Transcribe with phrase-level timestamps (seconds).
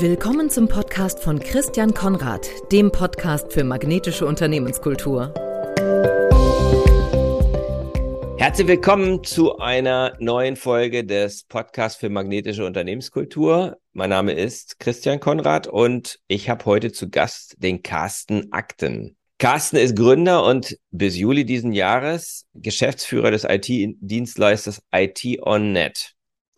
[0.00, 5.34] Willkommen zum Podcast von Christian Konrad, dem Podcast für magnetische Unternehmenskultur.
[8.38, 13.76] Herzlich willkommen zu einer neuen Folge des Podcasts für magnetische Unternehmenskultur.
[13.92, 19.16] Mein Name ist Christian Konrad und ich habe heute zu Gast den Carsten Akten.
[19.38, 26.14] Carsten ist Gründer und bis Juli diesen Jahres Geschäftsführer des IT-Dienstleisters IT On Net.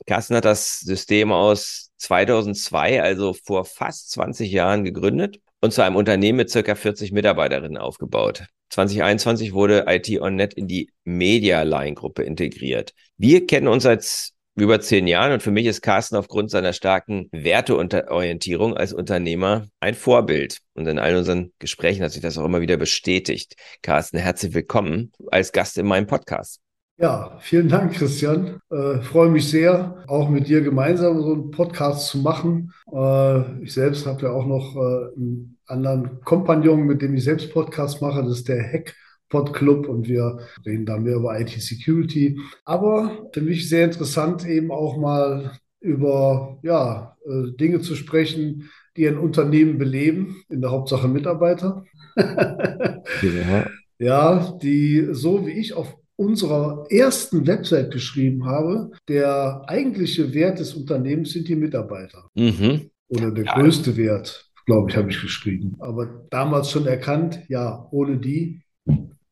[0.07, 5.97] Carsten hat das System aus 2002, also vor fast 20 Jahren gegründet und zu einem
[5.97, 8.45] Unternehmen mit circa 40 Mitarbeiterinnen aufgebaut.
[8.71, 12.95] 2021 wurde IT On Net in die Media Line Gruppe integriert.
[13.17, 17.29] Wir kennen uns seit über zehn Jahren und für mich ist Carsten aufgrund seiner starken
[17.33, 20.59] Werteorientierung als Unternehmer ein Vorbild.
[20.75, 23.57] Und in all unseren Gesprächen hat sich das auch immer wieder bestätigt.
[23.83, 26.61] Carsten, herzlich willkommen als Gast in meinem Podcast.
[27.01, 28.61] Ja, vielen Dank, Christian.
[28.71, 32.75] Äh, freue mich sehr, auch mit dir gemeinsam so einen Podcast zu machen.
[32.93, 37.55] Äh, ich selbst habe ja auch noch äh, einen anderen Kompagnon, mit dem ich selbst
[37.55, 38.23] Podcast mache.
[38.23, 38.95] Das ist der Hack
[39.31, 42.39] Pod Club und wir reden da mehr über IT Security.
[42.67, 49.09] Aber für mich sehr interessant, eben auch mal über ja, äh, Dinge zu sprechen, die
[49.09, 51.83] ein Unternehmen beleben, in der Hauptsache Mitarbeiter.
[52.17, 53.67] ja.
[53.99, 60.75] ja, die so wie ich auf unserer ersten Website geschrieben habe, der eigentliche Wert des
[60.75, 62.29] Unternehmens sind die Mitarbeiter.
[62.35, 62.91] Mhm.
[63.09, 63.55] Oder der ja.
[63.55, 65.77] größte Wert, glaube ich, habe ich geschrieben.
[65.79, 68.61] Aber damals schon erkannt, ja, ohne die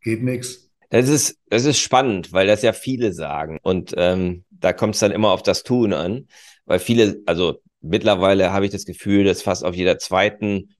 [0.00, 0.70] geht nichts.
[0.88, 3.58] Das ist, das ist spannend, weil das ja viele sagen.
[3.60, 6.26] Und ähm, da kommt es dann immer auf das Tun an.
[6.64, 10.70] Weil viele, also mittlerweile habe ich das Gefühl, dass fast auf jeder zweiten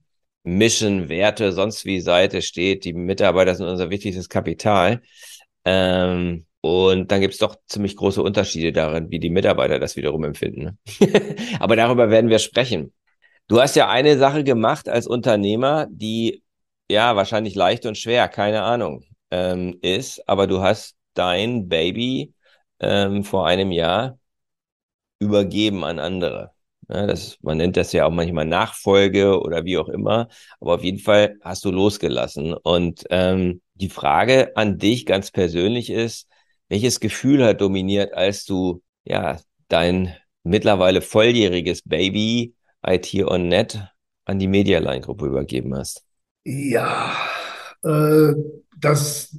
[0.43, 5.01] Mission, Werte, sonst wie Seite steht, die Mitarbeiter sind unser wichtigstes Kapital.
[5.65, 10.23] Ähm, und dann gibt es doch ziemlich große Unterschiede darin, wie die Mitarbeiter das wiederum
[10.25, 10.63] empfinden.
[10.63, 10.77] Ne?
[11.59, 12.93] Aber darüber werden wir sprechen.
[13.47, 16.43] Du hast ja eine Sache gemacht als Unternehmer, die
[16.89, 20.27] ja wahrscheinlich leicht und schwer, keine Ahnung, ähm, ist.
[20.27, 22.33] Aber du hast dein Baby
[22.79, 24.19] ähm, vor einem Jahr
[25.19, 26.53] übergeben an andere.
[26.89, 30.27] Ja, das, man nennt das ja auch manchmal Nachfolge oder wie auch immer.
[30.59, 32.53] Aber auf jeden Fall hast du losgelassen.
[32.53, 36.27] Und ähm, die Frage an dich ganz persönlich ist,
[36.67, 42.55] welches Gefühl hat dominiert, als du ja dein mittlerweile volljähriges Baby
[42.85, 43.79] IT on Net
[44.25, 46.03] an die Medialine-Gruppe übergeben hast?
[46.43, 47.13] Ja,
[47.83, 48.33] äh,
[48.79, 49.37] das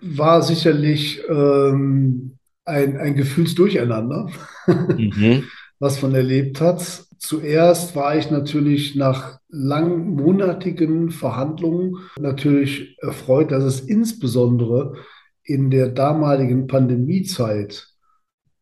[0.00, 4.30] war sicherlich ähm, ein, ein Gefühlsdurcheinander.
[4.66, 5.44] Mhm.
[5.80, 7.06] was man erlebt hat.
[7.18, 14.94] Zuerst war ich natürlich nach langmonatigen Verhandlungen natürlich erfreut, dass es insbesondere
[15.42, 17.88] in der damaligen Pandemiezeit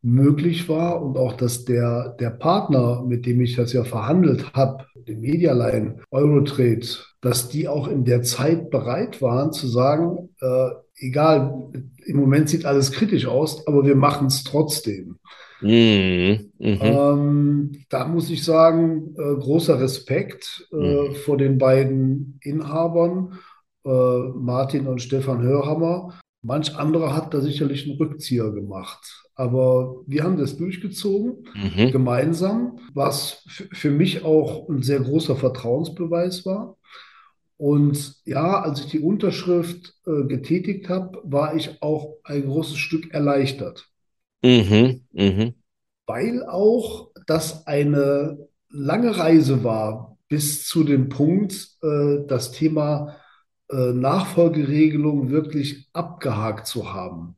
[0.00, 4.86] möglich war und auch, dass der, der Partner, mit dem ich das ja verhandelt habe,
[5.06, 6.86] den Medialine, Eurotrade,
[7.20, 11.70] dass die auch in der Zeit bereit waren zu sagen, äh, egal,
[12.04, 15.17] im Moment sieht alles kritisch aus, aber wir machen es trotzdem.
[15.60, 16.52] Mhm.
[16.58, 16.78] Mhm.
[16.80, 21.14] Ähm, da muss ich sagen, äh, großer Respekt äh, mhm.
[21.14, 23.38] vor den beiden Inhabern,
[23.84, 26.18] äh, Martin und Stefan Hörhammer.
[26.42, 29.26] Manch anderer hat da sicherlich einen Rückzieher gemacht.
[29.34, 31.92] Aber wir haben das durchgezogen, mhm.
[31.92, 36.76] gemeinsam, was für mich auch ein sehr großer Vertrauensbeweis war.
[37.56, 43.12] Und ja, als ich die Unterschrift äh, getätigt habe, war ich auch ein großes Stück
[43.12, 43.88] erleichtert.
[44.42, 45.52] Mhm, mh.
[46.06, 48.38] Weil auch das eine
[48.70, 53.16] lange Reise war bis zu dem Punkt, äh, das Thema
[53.70, 57.36] äh, Nachfolgeregelung wirklich abgehakt zu haben.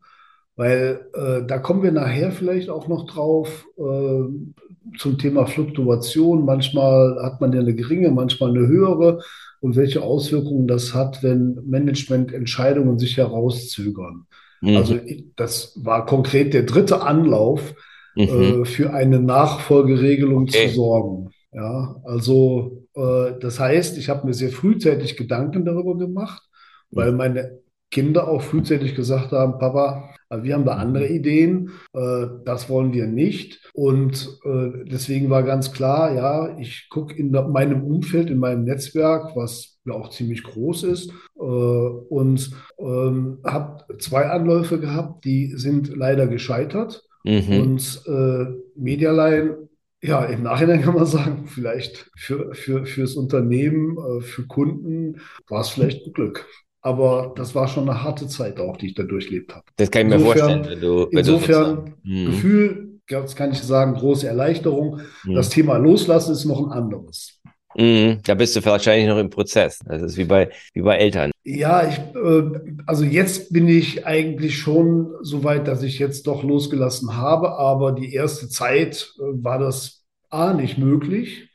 [0.57, 6.45] Weil äh, da kommen wir nachher vielleicht auch noch drauf äh, zum Thema Fluktuation.
[6.45, 9.23] Manchmal hat man ja eine geringe, manchmal eine höhere
[9.61, 14.27] und welche Auswirkungen das hat, wenn Managemententscheidungen sich herauszögern.
[14.61, 14.77] Mhm.
[14.77, 14.99] Also
[15.37, 17.75] das war konkret der dritte Anlauf,
[18.15, 18.23] mhm.
[18.23, 20.69] äh, für eine Nachfolgeregelung okay.
[20.69, 21.31] zu sorgen.
[21.53, 26.43] Ja, also äh, das heißt, ich habe mir sehr frühzeitig Gedanken darüber gemacht,
[26.91, 27.59] weil meine
[27.91, 33.07] Kinder auch frühzeitig gesagt haben, Papa, wir haben da andere Ideen, äh, das wollen wir
[33.07, 33.69] nicht.
[33.75, 39.35] Und äh, deswegen war ganz klar, ja, ich gucke in meinem Umfeld, in meinem Netzwerk,
[39.35, 45.97] was ja auch ziemlich groß ist, äh, und ähm, habe zwei Anläufe gehabt, die sind
[45.97, 47.05] leider gescheitert.
[47.25, 47.61] Mhm.
[47.61, 48.47] Und äh,
[48.77, 49.69] Medialine
[50.03, 55.61] ja, im Nachhinein kann man sagen, vielleicht für, für, fürs Unternehmen, äh, für Kunden war
[55.61, 56.47] es vielleicht ein Glück.
[56.83, 59.65] Aber das war schon eine harte Zeit auch, die ich da durchlebt habe.
[59.77, 61.09] Das kann ich mir insofern, vorstellen, wenn du.
[61.11, 62.27] Wenn insofern, du hm.
[62.27, 65.01] Gefühl, das kann ich sagen, große Erleichterung.
[65.25, 65.35] Mhm.
[65.35, 67.40] Das Thema Loslassen ist noch ein anderes.
[67.77, 69.79] Mhm, da bist du wahrscheinlich noch im Prozess.
[69.85, 71.31] Das ist wie bei, wie bei Eltern.
[71.45, 72.43] Ja, ich, äh,
[72.87, 77.93] also jetzt bin ich eigentlich schon so weit, dass ich jetzt doch losgelassen habe, aber
[77.93, 81.49] die erste Zeit äh, war das A nicht möglich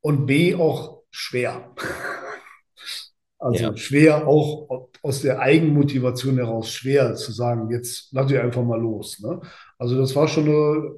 [0.00, 1.72] und B auch schwer.
[3.38, 3.76] Also ja.
[3.76, 9.20] schwer auch aus der Eigenmotivation heraus schwer zu sagen, jetzt lass ich einfach mal los.
[9.20, 9.42] Ne?
[9.78, 10.94] Also das war schon eine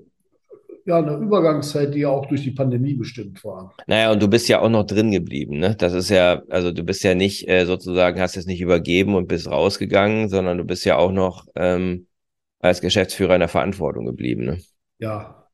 [0.89, 3.75] ja, eine Übergangszeit, die ja auch durch die Pandemie bestimmt war.
[3.87, 5.77] Naja, und du bist ja auch noch drin geblieben, ne?
[5.77, 9.29] Das ist ja, also du bist ja nicht äh, sozusagen, hast es nicht übergeben und
[9.29, 12.07] bist rausgegangen, sondern du bist ja auch noch ähm,
[12.59, 14.59] als Geschäftsführer in der Verantwortung geblieben, ne?
[14.99, 15.47] Ja,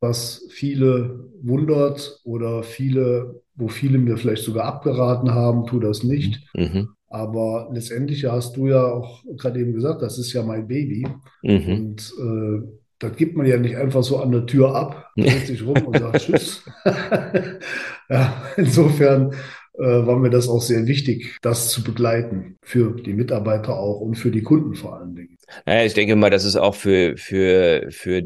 [0.00, 6.46] was viele wundert oder viele, wo viele mir vielleicht sogar abgeraten haben, tu das nicht.
[6.54, 6.90] Mhm.
[7.08, 11.08] Aber letztendlich hast du ja auch gerade eben gesagt, das ist ja mein Baby.
[11.42, 11.68] Mhm.
[11.68, 15.64] Und äh, das gibt man ja nicht einfach so an der Tür ab, dreht sich
[15.64, 16.62] rum und sagt Tschüss.
[18.08, 19.32] ja, insofern
[19.78, 24.14] äh, war mir das auch sehr wichtig, das zu begleiten, für die Mitarbeiter auch und
[24.14, 25.36] für die Kunden vor allen Dingen.
[25.66, 28.22] Naja, ich denke mal, das ist auch für, für, für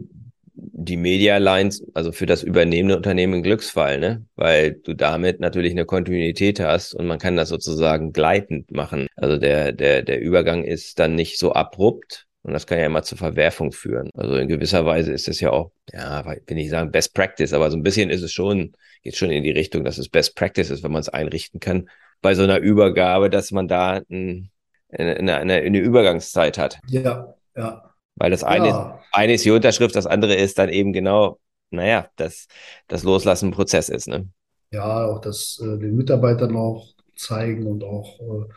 [0.55, 4.25] die Media Lines, also für das übernehmende Unternehmen ein Glücksfall, ne?
[4.37, 9.07] Weil du damit natürlich eine Kontinuität hast und man kann das sozusagen gleitend machen.
[9.17, 13.03] Also der, der, der Übergang ist dann nicht so abrupt, und das kann ja immer
[13.03, 14.09] zur Verwerfung führen.
[14.15, 17.71] Also in gewisser Weise ist es ja auch, ja, will ich sagen Best Practice, aber
[17.71, 18.73] so ein bisschen ist es schon,
[19.03, 21.91] geht schon in die Richtung, dass es Best Practice ist, wenn man es einrichten kann,
[22.23, 24.51] bei so einer Übergabe, dass man da ein,
[24.89, 26.79] eine, eine, eine Übergangszeit hat.
[26.89, 27.95] Ja, ja.
[28.17, 29.01] Weil das eine, ja.
[29.13, 32.47] eine ist die Unterschrift, das andere ist dann eben genau, naja, das,
[32.87, 34.27] das Loslassen ein Prozess ist, ne?
[34.71, 38.49] Ja, auch das äh, den Mitarbeitern auch zeigen und auch äh,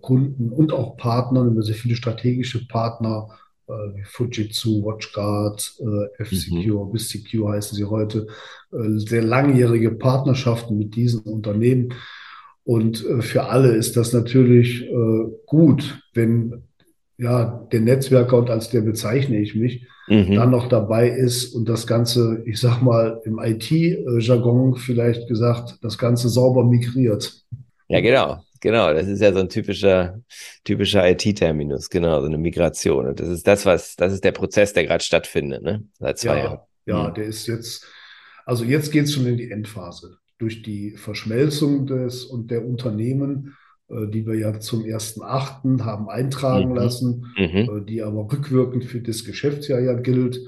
[0.00, 3.28] Kunden und auch Partnern, über sehr viele strategische Partner
[3.70, 6.92] äh, wie Fujitsu, WatchGuard, äh, F-Secure, mhm.
[6.92, 8.26] BizSecure heißen sie heute,
[8.72, 11.94] äh, sehr langjährige Partnerschaften mit diesen Unternehmen.
[12.62, 14.86] Und für alle ist das natürlich
[15.46, 16.62] gut, wenn
[17.16, 20.34] ja, der Netzwerker und als der bezeichne ich mich, mhm.
[20.34, 25.98] dann noch dabei ist und das Ganze, ich sag mal, im IT-Jargon vielleicht gesagt, das
[25.98, 27.42] Ganze sauber migriert.
[27.88, 28.42] Ja, genau.
[28.60, 30.20] Genau, das ist ja so ein typischer,
[30.64, 33.06] typischer IT-Terminus, genau, so eine Migration.
[33.06, 35.84] Und das ist das, was, das ist der Prozess, der gerade stattfindet, ne?
[35.98, 36.58] Seit zwei ja, Jahren.
[36.84, 37.14] Ja, mhm.
[37.14, 37.86] der ist jetzt,
[38.44, 40.18] also jetzt geht es schon in die Endphase.
[40.38, 43.56] Durch die Verschmelzung des und der Unternehmen,
[43.88, 45.82] äh, die wir ja zum 1.8.
[45.82, 46.76] haben eintragen mhm.
[46.76, 47.56] lassen, mhm.
[47.56, 50.38] Äh, die aber rückwirkend für das Geschäftsjahr ja gilt.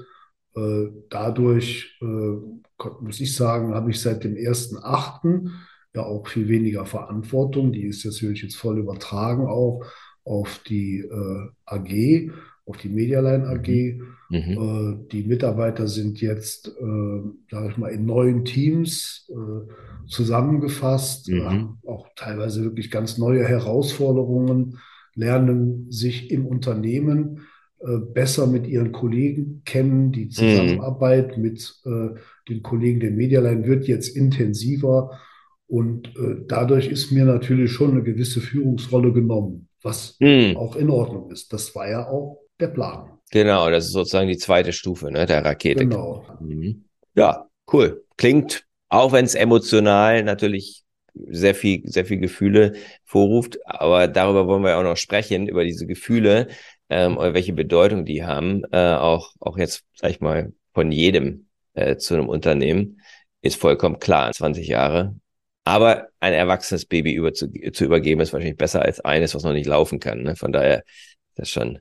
[0.55, 5.49] Äh, dadurch, äh, muss ich sagen, habe ich seit dem 1.8
[5.95, 7.71] ja auch viel weniger Verantwortung.
[7.71, 9.83] Die ist natürlich jetzt voll übertragen auch
[10.25, 12.31] auf die äh, AG,
[12.65, 13.99] auf die Medialine AG.
[14.29, 14.33] Mhm.
[14.33, 21.43] Äh, die Mitarbeiter sind jetzt, äh, sage ich mal, in neuen Teams äh, zusammengefasst, mhm.
[21.43, 24.79] haben auch teilweise wirklich ganz neue Herausforderungen,
[25.15, 27.41] lernen sich im Unternehmen
[27.79, 30.11] äh, besser mit ihren Kollegen kennen.
[30.11, 30.31] Die mhm.
[30.31, 31.43] Zusammenarbeit mhm.
[31.43, 32.19] mit äh,
[32.49, 35.19] den Kollegen der Medialine wird jetzt intensiver.
[35.67, 40.57] Und äh, dadurch ist mir natürlich schon eine gewisse Führungsrolle genommen, was hm.
[40.57, 41.51] auch in Ordnung ist.
[41.53, 43.09] Das war ja auch der Plan.
[43.31, 45.87] Genau, das ist sozusagen die zweite Stufe ne, der Rakete.
[45.87, 46.23] Genau.
[46.39, 46.85] Mhm.
[47.15, 48.05] Ja, cool.
[48.15, 50.83] Klingt, auch wenn es emotional natürlich
[51.15, 52.73] sehr viel, sehr viel Gefühle
[53.05, 56.47] vorruft, aber darüber wollen wir auch noch sprechen, über diese Gefühle
[56.89, 61.47] ähm, oder welche Bedeutung die haben, äh, auch, auch jetzt, sag ich mal, von jedem
[61.73, 63.01] äh, zu einem Unternehmen,
[63.41, 64.31] ist vollkommen klar.
[64.31, 65.15] 20 Jahre
[65.63, 69.53] aber ein erwachsenes Baby über zu, zu übergeben ist wahrscheinlich besser als eines, was noch
[69.53, 70.23] nicht laufen kann.
[70.23, 70.35] Ne?
[70.35, 71.79] Von daher ist das schon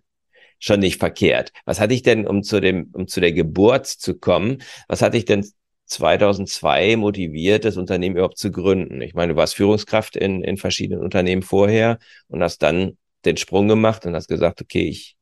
[0.63, 1.53] schon nicht verkehrt.
[1.65, 5.17] Was hatte ich denn, um zu dem, um zu der Geburt zu kommen, was hatte
[5.17, 5.45] ich denn
[5.87, 9.03] 2002 motiviert, das Unternehmen überhaupt zu gründen?
[9.03, 11.99] Ich meine, du warst Führungskraft in, in verschiedenen Unternehmen vorher
[12.29, 15.17] und hast dann den Sprung gemacht und hast gesagt, okay, ich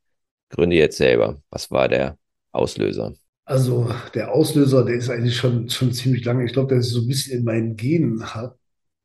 [0.50, 1.42] gründe jetzt selber.
[1.50, 2.18] Was war der
[2.52, 3.14] Auslöser?
[3.50, 6.44] Also der Auslöser, der ist eigentlich schon, schon ziemlich lange.
[6.44, 8.56] Ich glaube, der ist so ein bisschen in meinen Genen hat,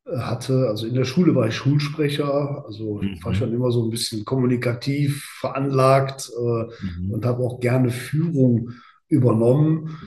[0.08, 0.68] hatte.
[0.68, 3.18] Also in der Schule war ich Schulsprecher, also mhm.
[3.24, 7.12] war schon immer so ein bisschen kommunikativ veranlagt äh, mhm.
[7.12, 8.70] und habe auch gerne Führung
[9.08, 9.98] übernommen.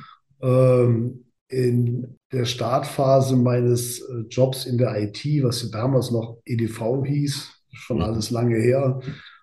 [0.41, 7.05] Ähm, in der Startphase meines äh, Jobs in der IT, was ja damals noch EDV
[7.05, 8.03] hieß, schon mhm.
[8.05, 9.01] alles lange her,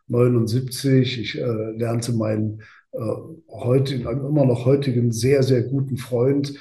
[0.08, 1.20] 79.
[1.20, 2.62] Ich äh, lernte meinen
[2.96, 3.16] äh,
[3.50, 6.54] heute, immer noch heutigen sehr, sehr guten Freund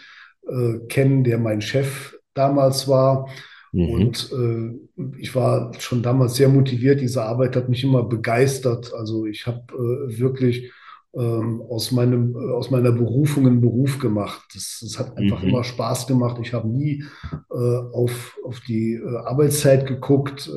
[0.49, 3.29] äh, kennen, der mein Chef damals war.
[3.73, 3.89] Mhm.
[3.91, 7.01] Und äh, ich war schon damals sehr motiviert.
[7.01, 8.93] Diese Arbeit hat mich immer begeistert.
[8.95, 10.73] Also ich habe äh, wirklich
[11.15, 14.43] ähm, aus, meinem, äh, aus meiner Berufung einen Beruf gemacht.
[14.55, 15.49] Das, das hat einfach mhm.
[15.49, 16.39] immer Spaß gemacht.
[16.43, 17.05] Ich habe nie
[17.51, 20.51] äh, auf, auf die Arbeitszeit geguckt.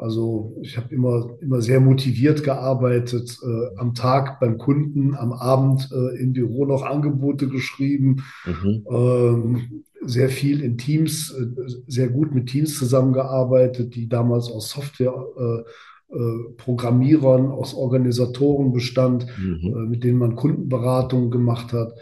[0.00, 5.90] Also ich habe immer, immer sehr motiviert gearbeitet, äh, am Tag beim Kunden, am Abend
[5.92, 8.86] äh, im Büro noch Angebote geschrieben, mhm.
[8.90, 11.46] ähm, sehr viel in Teams, äh,
[11.86, 19.60] sehr gut mit Teams zusammengearbeitet, die damals aus Software äh, äh, aus Organisatoren bestand, mhm.
[19.62, 21.92] Äh, mit denen man Kundenberatungen gemacht hat.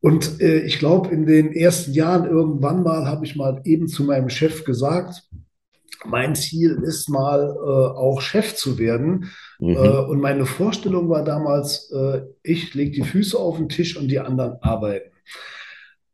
[0.00, 4.28] Und ich glaube, in den ersten Jahren irgendwann mal habe ich mal eben zu meinem
[4.28, 5.28] Chef gesagt,
[6.04, 9.30] mein Ziel ist mal äh, auch Chef zu werden.
[9.58, 9.70] Mhm.
[9.70, 14.08] Äh, und meine Vorstellung war damals, äh, ich lege die Füße auf den Tisch und
[14.08, 15.10] die anderen arbeiten.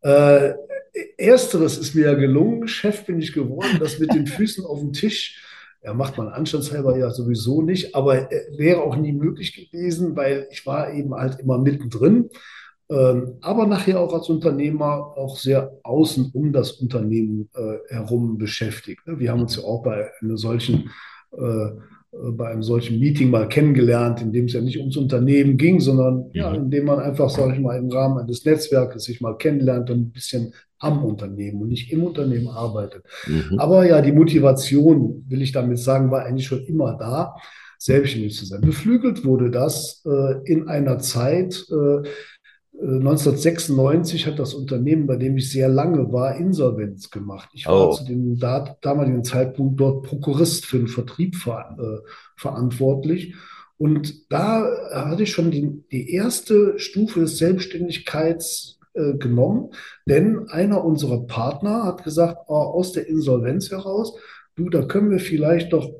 [0.02, 0.54] Äh,
[1.16, 4.92] ersteres ist mir ja gelungen, Chef bin ich geworden, das mit den Füßen auf dem
[4.92, 5.42] Tisch.
[5.84, 10.46] Ja, macht man anstandshalber ja sowieso nicht, aber äh, wäre auch nie möglich gewesen, weil
[10.50, 12.30] ich war eben halt immer mittendrin.
[12.92, 19.06] Ähm, aber nachher auch als Unternehmer auch sehr außen um das Unternehmen äh, herum beschäftigt.
[19.06, 19.18] Ne?
[19.18, 20.90] Wir haben uns ja auch bei einer solchen
[21.32, 21.70] äh,
[22.12, 26.26] bei einem solchen Meeting mal kennengelernt, in dem es ja nicht ums Unternehmen ging, sondern
[26.34, 26.56] ja, mhm.
[26.56, 29.98] in dem man einfach, sage ich mal, im Rahmen eines Netzwerkes sich mal kennenlernt und
[29.98, 33.04] ein bisschen am Unternehmen und nicht im Unternehmen arbeitet.
[33.26, 33.58] Mhm.
[33.58, 37.34] Aber ja, die Motivation, will ich damit sagen, war eigentlich schon immer da,
[37.78, 38.60] selbstständig zu sein.
[38.60, 42.08] Beflügelt wurde das äh, in einer Zeit, äh,
[42.80, 47.50] 1996 hat das Unternehmen, bei dem ich sehr lange war, Insolvenz gemacht.
[47.52, 47.92] Ich war oh.
[47.92, 53.34] zu dem damaligen Zeitpunkt dort Prokurist für den Vertrieb ver äh, verantwortlich.
[53.78, 59.70] Und da hatte ich schon die, die erste Stufe des Selbstständigkeits äh, genommen,
[60.06, 64.14] denn einer unserer Partner hat gesagt, oh, aus der Insolvenz heraus,
[64.54, 65.90] du, da können wir vielleicht doch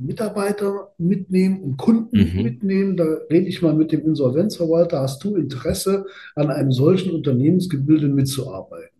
[0.00, 2.42] Mitarbeiter mitnehmen und Kunden mhm.
[2.42, 2.96] mitnehmen.
[2.96, 5.00] Da rede ich mal mit dem Insolvenzverwalter.
[5.00, 8.98] Hast du Interesse, an einem solchen Unternehmensgebilde mitzuarbeiten?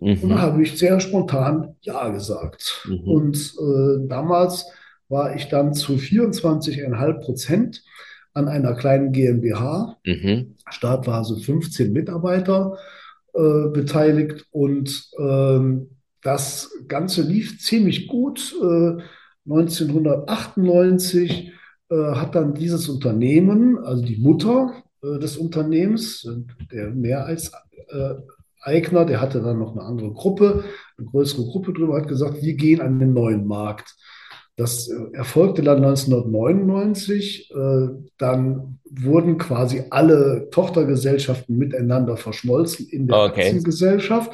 [0.00, 0.18] Mhm.
[0.22, 2.86] Und da habe ich sehr spontan Ja gesagt.
[2.88, 3.00] Mhm.
[3.00, 4.66] Und äh, damals
[5.08, 7.82] war ich dann zu 24,5 Prozent
[8.32, 9.96] an einer kleinen GmbH.
[10.04, 10.54] Mhm.
[10.70, 12.78] Start war also 15 Mitarbeiter
[13.34, 15.90] äh, beteiligt und ähm,
[16.22, 18.54] das Ganze lief ziemlich gut.
[18.62, 19.02] Äh,
[19.50, 21.52] 1998
[21.90, 26.28] äh, hat dann dieses Unternehmen, also die Mutter äh, des Unternehmens,
[26.72, 30.64] der Mehrheitseigner, der hatte dann noch eine andere Gruppe,
[30.96, 33.96] eine größere Gruppe drüber, hat gesagt, wir gehen an den neuen Markt.
[34.60, 37.50] Das äh, erfolgte dann 1999.
[37.50, 37.88] Äh,
[38.18, 43.42] dann wurden quasi alle Tochtergesellschaften miteinander verschmolzen in der okay.
[43.42, 44.30] Aktiengesellschaft.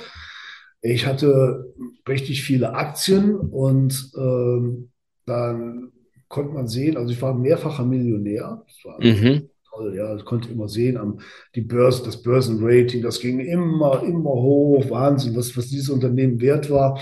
[0.82, 1.72] Ich hatte
[2.08, 4.90] richtig viele Aktien und ähm,
[5.26, 5.92] dann
[6.28, 8.62] konnte man sehen, also ich war mehrfacher Millionär.
[8.66, 9.48] Das war mhm.
[9.70, 10.14] toll, ja.
[10.16, 11.20] Ich konnte immer sehen, am,
[11.54, 14.90] die Börse, das Börsenrating, das ging immer, immer hoch.
[14.90, 16.98] Wahnsinn, was, was dieses Unternehmen wert war.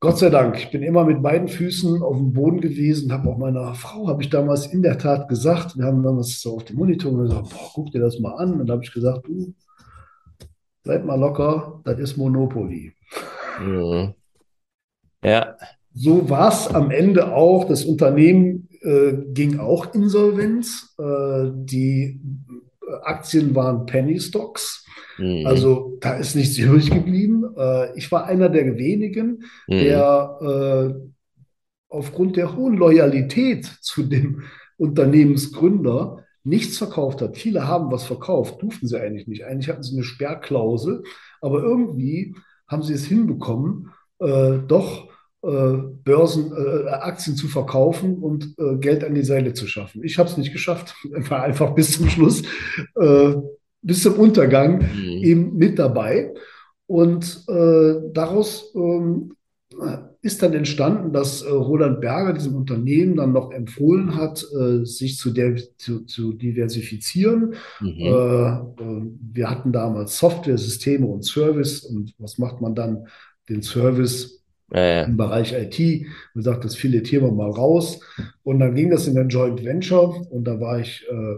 [0.00, 3.38] Gott sei Dank, ich bin immer mit beiden Füßen auf dem Boden gewesen, habe auch
[3.38, 6.74] meiner Frau, habe ich damals in der Tat gesagt, wir haben damals so auf dem
[6.74, 8.60] Monitor gesagt, boah, guck dir das mal an.
[8.60, 9.54] Und da habe ich gesagt, du,
[10.82, 12.92] bleib mal locker, das ist Monopoly.
[13.60, 14.14] Mhm.
[15.22, 15.56] Ja.
[15.94, 17.66] So war es am Ende auch.
[17.66, 20.94] Das Unternehmen äh, ging auch insolvenz.
[20.98, 22.20] Äh, die
[23.02, 24.86] Aktien waren Penny Stocks.
[25.18, 25.46] Mhm.
[25.46, 27.44] Also da ist nichts übrig geblieben.
[27.56, 29.78] Äh, ich war einer der wenigen, mhm.
[29.78, 31.08] der äh,
[31.88, 34.42] aufgrund der hohen Loyalität zu dem
[34.78, 37.36] Unternehmensgründer nichts verkauft hat.
[37.36, 39.44] Viele haben was verkauft, durften sie eigentlich nicht.
[39.44, 41.04] Eigentlich hatten sie eine Sperrklausel,
[41.40, 42.34] aber irgendwie
[42.66, 45.11] haben sie es hinbekommen, äh, doch
[46.04, 50.04] Börsen, äh, Aktien zu verkaufen und äh, Geld an die Seile zu schaffen.
[50.04, 50.94] Ich habe es nicht geschafft,
[51.28, 52.42] war einfach bis zum Schluss,
[52.94, 53.34] äh,
[53.82, 55.08] bis zum Untergang mhm.
[55.08, 56.32] eben mit dabei.
[56.86, 59.32] Und äh, daraus ähm,
[60.20, 64.44] ist dann entstanden, dass äh, Roland Berger diesem Unternehmen dann noch empfohlen hat,
[64.82, 67.54] sich zu, der, zu, zu diversifizieren.
[67.80, 69.16] Mhm.
[69.32, 71.80] wir hatten damals Software, Systeme und Service.
[71.80, 73.06] Und was macht man dann?
[73.48, 74.41] Den Service
[74.74, 76.06] ja, im Bereich IT.
[76.34, 78.00] Man sagt, das filetieren wir mal raus.
[78.42, 81.36] Und dann ging das in ein Joint Venture und da war ich äh,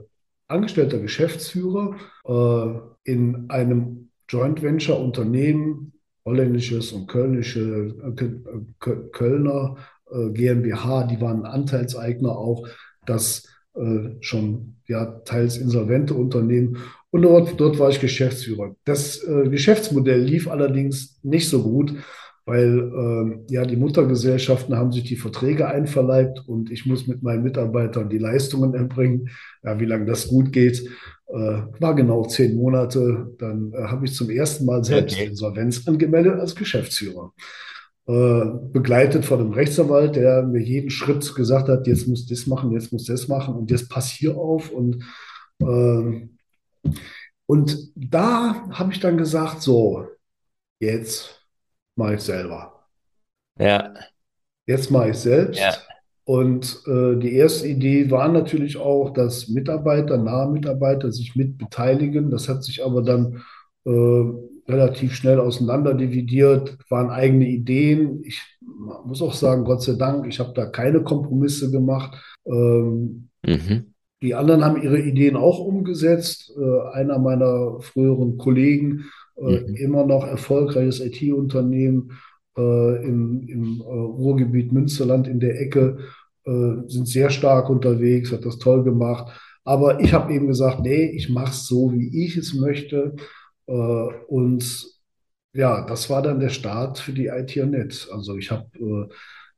[0.49, 5.93] angestellter Geschäftsführer äh, in einem Joint Venture Unternehmen,
[6.25, 9.77] holländisches und kölnische äh, Kölner
[10.11, 12.67] äh, GmbH, die waren Anteilseigner auch,
[13.05, 16.79] das äh, schon ja teils insolvente Unternehmen.
[17.11, 18.75] Und dort, dort war ich Geschäftsführer.
[18.85, 21.95] Das äh, Geschäftsmodell lief allerdings nicht so gut
[22.47, 22.79] weil
[23.49, 28.11] äh, ja die Muttergesellschaften haben sich die Verträge einverleibt und ich muss mit meinen Mitarbeitern
[28.11, 29.31] die Leistungen erbringen.
[29.63, 30.87] Ja, wie lange das gut geht,
[31.29, 33.35] äh, war genau zehn Monate.
[33.39, 35.29] Dann äh, habe ich zum ersten Mal selbst okay.
[35.29, 37.33] Insolvenz angemeldet als Geschäftsführer.
[38.07, 42.73] Äh, begleitet von einem Rechtsanwalt, der mir jeden Schritt gesagt hat, jetzt muss das machen,
[42.73, 44.71] jetzt muss das machen und jetzt pass hier auf.
[44.71, 45.03] Und,
[45.63, 46.29] äh,
[47.47, 50.07] und da habe ich dann gesagt, so,
[50.81, 51.44] jetzt
[51.97, 52.87] mache ich selber.
[53.59, 53.95] Ja.
[54.67, 55.61] Jetzt mache ich selbst.
[55.61, 55.75] Ja.
[56.25, 62.31] Und äh, die erste Idee war natürlich auch, dass Mitarbeiter, nahe Mitarbeiter sich mit beteiligen.
[62.31, 63.43] Das hat sich aber dann
[63.85, 64.25] äh,
[64.67, 68.23] relativ schnell auseinanderdividiert, waren eigene Ideen.
[68.25, 68.41] Ich
[69.05, 72.19] muss auch sagen, Gott sei Dank, ich habe da keine Kompromisse gemacht.
[72.47, 73.95] Ähm, mhm.
[74.23, 76.51] Die anderen haben ihre Ideen auch umgesetzt.
[76.57, 79.05] Äh, einer meiner früheren Kollegen,
[79.41, 79.75] mhm.
[79.77, 82.13] immer noch erfolgreiches IT-Unternehmen
[82.57, 85.99] äh, im, im äh, Ruhrgebiet Münsterland in der Ecke,
[86.45, 89.33] äh, sind sehr stark unterwegs, hat das toll gemacht.
[89.65, 93.17] Aber ich habe eben gesagt, nee, ich mache es so, wie ich es möchte.
[93.67, 94.87] Äh, und
[95.55, 98.09] ja, das war dann der Start für die IT-Net.
[98.13, 99.15] Also ich habe äh,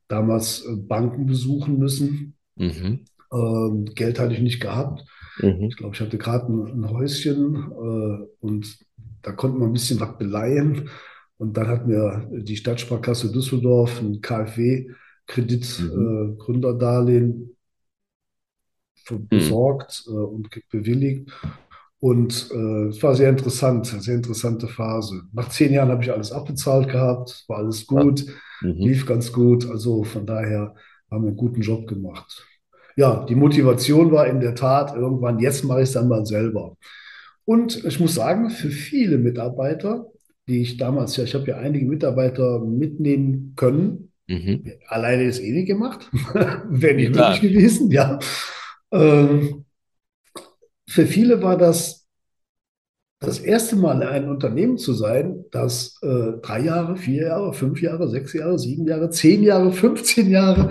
[0.08, 2.36] damals äh, Banken besuchen müssen.
[2.54, 3.04] Mhm.
[3.32, 5.04] Ähm, Geld hatte ich nicht gehabt.
[5.40, 5.64] Mhm.
[5.64, 8.78] Ich glaube, ich hatte gerade ein, ein, Häuschen äh, und
[9.26, 10.88] da konnte man ein bisschen was beleihen.
[11.36, 16.36] Und dann hat mir die Stadtsparkasse Düsseldorf ein KfW-Kredit, mhm.
[16.38, 16.44] äh,
[19.10, 19.28] mhm.
[19.28, 21.30] besorgt äh, und bewilligt.
[21.98, 25.22] Und äh, es war sehr interessant, eine sehr interessante Phase.
[25.32, 28.24] Nach zehn Jahren habe ich alles abbezahlt gehabt, war alles gut,
[28.60, 28.74] mhm.
[28.74, 29.68] lief ganz gut.
[29.68, 30.74] Also von daher
[31.10, 32.46] haben wir einen guten Job gemacht.
[32.94, 36.76] Ja, die Motivation war in der Tat irgendwann, jetzt mache ich es dann mal selber.
[37.46, 40.10] Und ich muss sagen, für viele Mitarbeiter,
[40.48, 44.72] die ich damals ja, ich habe ja einige Mitarbeiter mitnehmen können, mhm.
[44.88, 46.10] alleine ist eh nicht gemacht,
[46.68, 48.18] wäre nicht möglich gewesen, ja.
[48.92, 49.64] Ähm,
[50.88, 52.06] für viele war das
[53.20, 57.80] das erste Mal in einem Unternehmen zu sein, das äh, drei Jahre, vier Jahre, fünf
[57.80, 60.70] Jahre, sechs Jahre, sieben Jahre, zehn Jahre, 15 Jahre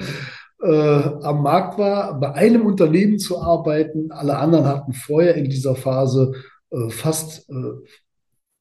[0.62, 4.12] äh, am Markt war, bei einem Unternehmen zu arbeiten.
[4.12, 6.34] Alle anderen hatten vorher in dieser Phase
[6.72, 7.54] äh, fast äh,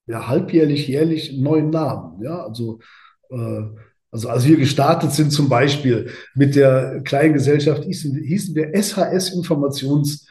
[0.07, 2.23] ja, halbjährlich, jährlich einen neuen Namen.
[2.23, 2.81] Ja, also
[3.31, 3.63] äh,
[4.11, 9.31] also als wir gestartet sind zum Beispiel mit der kleinen Gesellschaft hießen, hießen wir SHS
[9.35, 10.29] Informations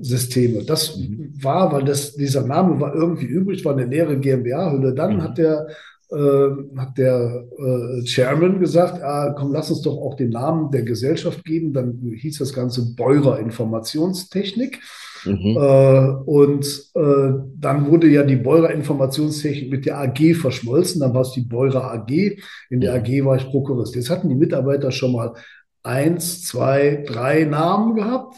[0.00, 0.64] Systeme.
[0.64, 0.98] Das
[1.40, 4.92] war, weil das, dieser Name war irgendwie übrig, war eine leere GmbH-Hülle.
[4.92, 5.22] Dann mhm.
[5.22, 5.68] hat der,
[6.10, 10.82] äh, hat der äh, Chairman gesagt, ah, komm, lass uns doch auch den Namen der
[10.82, 11.72] Gesellschaft geben.
[11.72, 14.80] Dann hieß das Ganze Beurer Informationstechnik.
[15.24, 15.56] Mhm.
[15.56, 21.00] Äh, und äh, dann wurde ja die Beurer Informationstechnik mit der AG verschmolzen.
[21.00, 22.38] Dann war es die Beurer AG.
[22.70, 23.94] In der AG war ich Prokurist.
[23.94, 25.34] Jetzt hatten die Mitarbeiter schon mal
[25.82, 28.36] eins, zwei, drei Namen gehabt.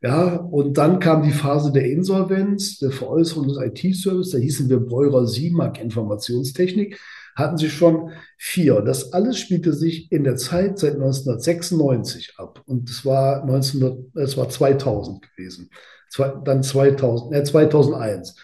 [0.00, 4.78] Ja, und dann kam die Phase der Insolvenz, der Veräußerung des IT-Service, da hießen wir
[4.78, 7.00] Breurer Siemag Informationstechnik,
[7.34, 8.80] hatten sie schon vier.
[8.80, 12.62] Das alles spielte sich in der Zeit seit 1996 ab.
[12.66, 15.70] Und es war 1900, es war 2000 gewesen.
[16.16, 18.36] Dann 2000, äh, 2001.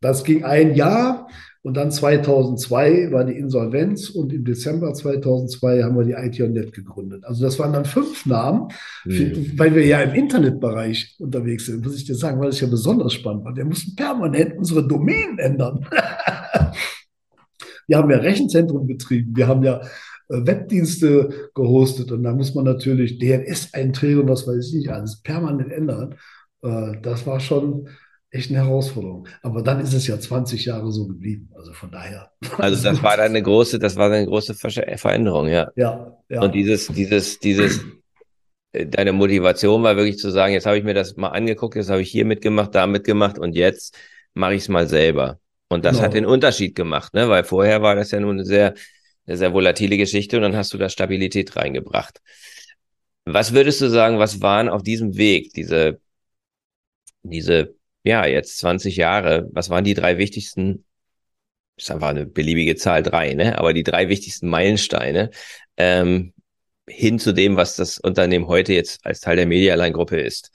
[0.00, 1.28] Das ging ein Jahr.
[1.62, 7.24] Und dann 2002 war die Insolvenz und im Dezember 2002 haben wir die IT-Net gegründet.
[7.24, 8.68] Also das waren dann fünf Namen,
[9.04, 9.52] mhm.
[9.56, 13.12] weil wir ja im Internetbereich unterwegs sind, muss ich dir sagen, weil es ja besonders
[13.12, 13.56] spannend war.
[13.56, 15.84] Wir mussten permanent unsere Domänen ändern.
[17.88, 19.80] wir haben ja Rechenzentrum betrieben, wir haben ja
[20.28, 25.20] äh, Webdienste gehostet und da muss man natürlich DNS-Einträge und was weiß ich nicht alles
[25.22, 26.14] permanent ändern.
[26.62, 27.88] Äh, das war schon
[28.30, 29.26] echt eine Herausforderung.
[29.42, 31.50] Aber dann ist es ja 20 Jahre so geblieben.
[31.56, 32.30] Also von daher.
[32.58, 35.70] Also das war eine große, das war eine große Veränderung, ja.
[35.76, 36.42] Ja, ja.
[36.42, 37.80] Und dieses, dieses, dieses,
[38.72, 41.90] äh, deine Motivation war wirklich zu sagen, jetzt habe ich mir das mal angeguckt, jetzt
[41.90, 43.96] habe ich hier mitgemacht, da mitgemacht und jetzt
[44.34, 45.38] mache ich es mal selber.
[45.68, 46.04] Und das genau.
[46.04, 47.28] hat den Unterschied gemacht, ne?
[47.28, 48.74] Weil vorher war das ja nun eine sehr,
[49.26, 52.20] eine sehr volatile Geschichte und dann hast du da Stabilität reingebracht.
[53.26, 56.00] Was würdest du sagen, was waren auf diesem Weg diese,
[57.22, 60.84] diese ja, jetzt 20 Jahre, was waren die drei wichtigsten,
[61.76, 63.58] ist einfach eine beliebige Zahl drei, ne?
[63.58, 65.30] Aber die drei wichtigsten Meilensteine
[65.76, 66.32] ähm,
[66.88, 70.50] hin zu dem, was das Unternehmen heute jetzt als Teil der Medialine-Gruppe ist.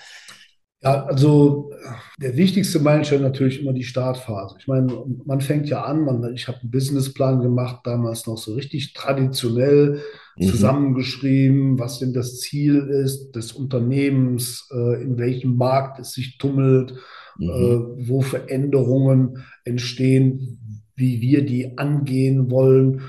[0.81, 1.71] Ja, also
[2.17, 4.57] der wichtigste Meilenstein natürlich immer die Startphase.
[4.59, 8.53] Ich meine, man fängt ja an, man, ich habe einen Businessplan gemacht, damals noch so
[8.55, 10.01] richtig traditionell
[10.37, 10.43] mhm.
[10.43, 16.93] zusammengeschrieben, was denn das Ziel ist des Unternehmens, äh, in welchem Markt es sich tummelt,
[17.37, 17.49] mhm.
[17.49, 23.01] äh, wo Veränderungen entstehen, wie wir die angehen wollen.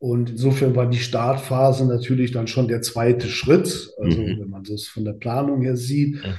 [0.00, 4.40] Und insofern war die Startphase natürlich dann schon der zweite Schritt, also Mhm.
[4.40, 6.16] wenn man das von der Planung her sieht.
[6.16, 6.34] Mhm.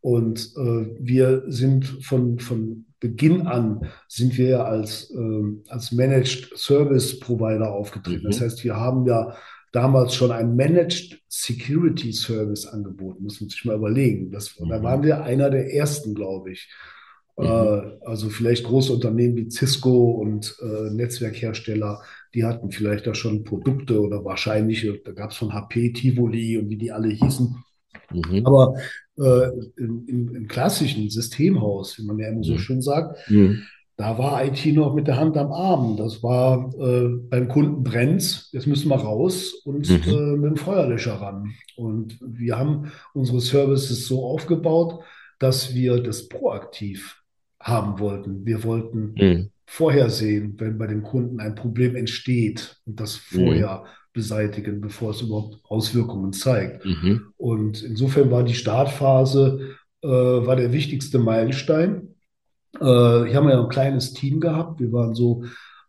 [0.00, 6.50] Und äh, wir sind von, von Beginn an sind wir ja als, ähm, als Managed
[6.56, 8.24] Service Provider aufgetreten.
[8.24, 8.30] Mhm.
[8.30, 9.34] Das heißt, wir haben ja
[9.72, 14.30] damals schon einen Managed Security Service angeboten, muss man sich mal überlegen.
[14.30, 14.82] Das, Da Mhm.
[14.82, 16.68] waren wir einer der ersten, glaube ich.
[17.38, 17.46] Mhm.
[17.46, 22.02] Äh, also vielleicht große Unternehmen wie Cisco und äh, Netzwerkhersteller,
[22.34, 26.68] die hatten vielleicht da schon Produkte oder wahrscheinlich, da gab es von HP, Tivoli und
[26.68, 27.56] wie die alle hießen.
[28.12, 28.46] Mhm.
[28.46, 28.74] Aber
[29.18, 32.58] äh, im, im, im klassischen Systemhaus, wie man ja immer so Mhm.
[32.58, 33.62] schön sagt, Mhm.
[33.96, 35.96] Da war IT noch mit der Hand am Arm.
[35.96, 40.12] Das war äh, beim Kunden brennt, jetzt müssen wir raus und Mhm.
[40.12, 41.52] äh, mit dem Feuerlöscher ran.
[41.76, 45.00] Und wir haben unsere Services so aufgebaut,
[45.38, 47.22] dass wir das proaktiv
[47.60, 48.44] haben wollten.
[48.46, 49.50] Wir wollten Mhm.
[49.66, 55.58] vorhersehen, wenn bei dem Kunden ein Problem entsteht und das vorher beseitigen, bevor es überhaupt
[55.64, 56.84] Auswirkungen zeigt.
[56.84, 57.22] Mhm.
[57.36, 62.11] Und insofern war die Startphase äh, war der wichtigste Meilenstein.
[62.80, 64.80] Äh, haben wir ja ein kleines Team gehabt.
[64.80, 65.44] Wir waren so,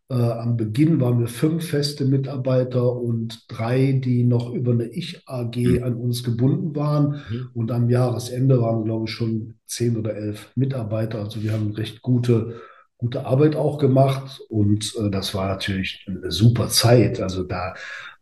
[0.10, 5.82] äh, am Beginn waren wir fünf feste Mitarbeiter und drei, die noch über eine Ich-AG
[5.82, 7.22] an uns gebunden waren.
[7.30, 7.50] Mhm.
[7.54, 11.20] Und am Jahresende waren glaube ich, schon zehn oder elf Mitarbeiter.
[11.20, 12.62] Also wir haben recht gute,
[12.98, 14.42] gute Arbeit auch gemacht.
[14.50, 17.22] Und äh, das war natürlich eine super Zeit.
[17.22, 17.74] Also da,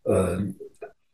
[0.05, 0.37] äh,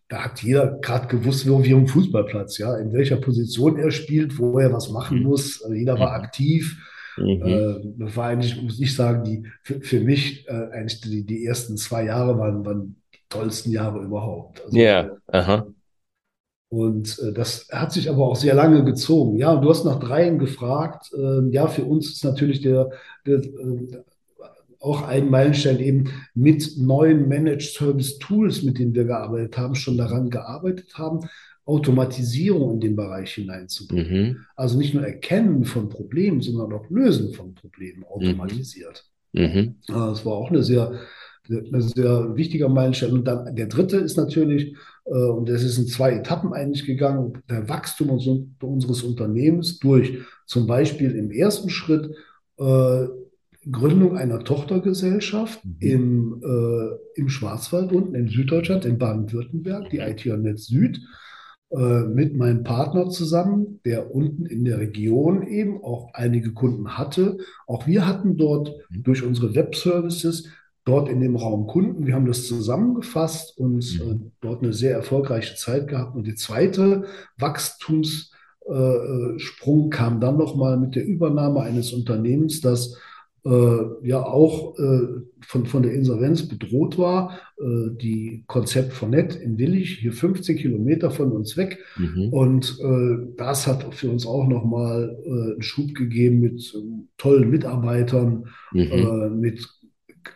[0.10, 4.38] da hat jeder gerade gewusst, wo wir am Fußballplatz, ja, in welcher Position er spielt,
[4.38, 5.24] wo er was machen Mhm.
[5.26, 5.62] muss.
[5.64, 6.24] Also jeder war Mhm.
[6.26, 6.78] aktiv.
[7.18, 7.42] Mhm.
[7.42, 11.46] Äh, das war eigentlich, muss ich sagen, die, für, für mich äh, eigentlich die, die
[11.46, 14.64] ersten zwei Jahre waren, waren die tollsten Jahre überhaupt.
[14.64, 15.68] Also, Ja, aha.
[16.70, 19.38] Und äh, das hat sich aber auch sehr lange gezogen.
[19.38, 21.12] Ja, du hast nach dreien gefragt.
[21.18, 22.90] Ähm, ja, für uns ist natürlich der,
[23.26, 24.04] der äh,
[24.80, 29.98] auch ein Meilenstein eben mit neuen Managed Service Tools, mit denen wir gearbeitet haben, schon
[29.98, 31.22] daran gearbeitet haben,
[31.68, 34.22] Automatisierung in den Bereich hineinzubringen.
[34.30, 34.38] Mhm.
[34.56, 39.06] Also nicht nur Erkennen von Problemen, sondern auch Lösen von Problemen automatisiert.
[39.34, 39.76] Mhm.
[39.88, 40.94] Das war auch eine sehr,
[41.50, 43.12] eine sehr wichtiger Meilenstein.
[43.12, 44.76] Und dann der dritte ist natürlich,
[45.06, 48.30] äh, und das ist in zwei Etappen eigentlich gegangen, der Wachstum uns-
[48.62, 52.10] unseres Unternehmens durch zum Beispiel im ersten Schritt
[52.60, 53.08] äh,
[53.70, 55.76] Gründung einer Tochtergesellschaft Mhm.
[55.82, 61.02] im, äh, im Schwarzwald unten in Süddeutschland, in Baden-Württemberg, die IT-Net Süd,
[61.72, 67.38] äh, mit meinem Partner zusammen, der unten in der Region eben auch einige Kunden hatte.
[67.68, 69.04] Auch wir hatten dort Mhm.
[69.04, 70.48] durch unsere Web-Services
[70.86, 72.06] dort in dem Raum Kunden.
[72.06, 74.12] Wir haben das zusammengefasst und Mhm.
[74.12, 76.16] äh, dort eine sehr erfolgreiche Zeit gehabt.
[76.16, 77.04] Und der zweite
[77.38, 78.34] Wachstumssprung
[78.70, 82.98] äh, Sprung kam dann nochmal mit der Übernahme eines Unternehmens, das äh,
[84.04, 85.00] ja auch äh,
[85.42, 87.40] von, von der Insolvenz bedroht war.
[87.60, 91.80] Äh, die Konzept von Net in Willig, hier 15 Kilometer von uns weg.
[91.98, 92.34] Mhm.
[92.34, 97.50] Und äh, das hat für uns auch nochmal äh, einen Schub gegeben mit ähm, tollen
[97.50, 98.82] Mitarbeitern, Mhm.
[98.92, 99.66] äh, mit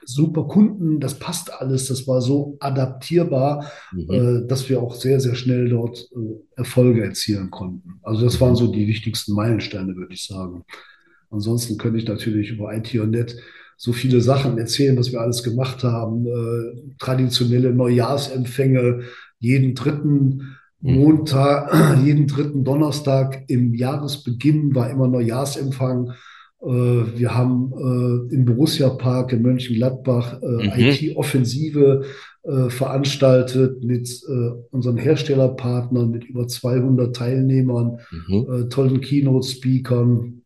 [0.06, 1.00] super Kunden.
[1.02, 1.88] Das passt alles.
[1.88, 4.10] Das war so adaptierbar, Mhm.
[4.10, 8.00] äh, dass wir auch sehr, sehr schnell dort äh, Erfolge erzielen konnten.
[8.04, 10.64] Also das waren so die wichtigsten Meilensteine, würde ich sagen.
[11.32, 13.36] Ansonsten könnte ich natürlich über IT und Net
[13.78, 16.28] so viele Sachen erzählen, was wir alles gemacht haben.
[16.28, 19.02] Äh, traditionelle Neujahrsempfänge
[19.40, 20.96] jeden dritten Mhm.
[20.96, 21.72] Montag,
[22.06, 26.12] jeden dritten Donnerstag im Jahresbeginn war immer Neujahrsempfang.
[26.64, 27.72] Äh, wir haben
[28.32, 30.72] äh, im Borussia Park in Mönchengladbach Mhm.
[30.76, 32.02] IT-Offensive
[32.70, 34.10] veranstaltet mit
[34.72, 38.68] unseren Herstellerpartnern, mit über 200 Teilnehmern, Mhm.
[38.72, 40.41] tollen Keynote-Speakern.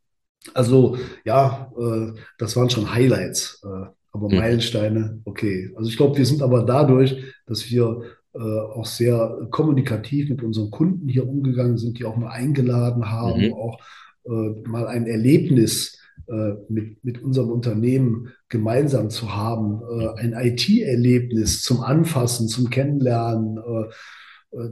[0.53, 4.35] Also ja, äh, das waren schon Highlights, äh, aber Mhm.
[4.37, 5.71] Meilensteine, okay.
[5.75, 8.01] Also ich glaube, wir sind aber dadurch, dass wir
[8.33, 13.47] äh, auch sehr kommunikativ mit unseren Kunden hier umgegangen sind, die auch mal eingeladen haben,
[13.47, 13.53] Mhm.
[13.53, 13.79] auch
[14.25, 21.61] äh, mal ein Erlebnis äh, mit, mit unserem Unternehmen gemeinsam zu haben, äh, ein IT-Erlebnis
[21.61, 23.57] zum Anfassen, zum Kennenlernen,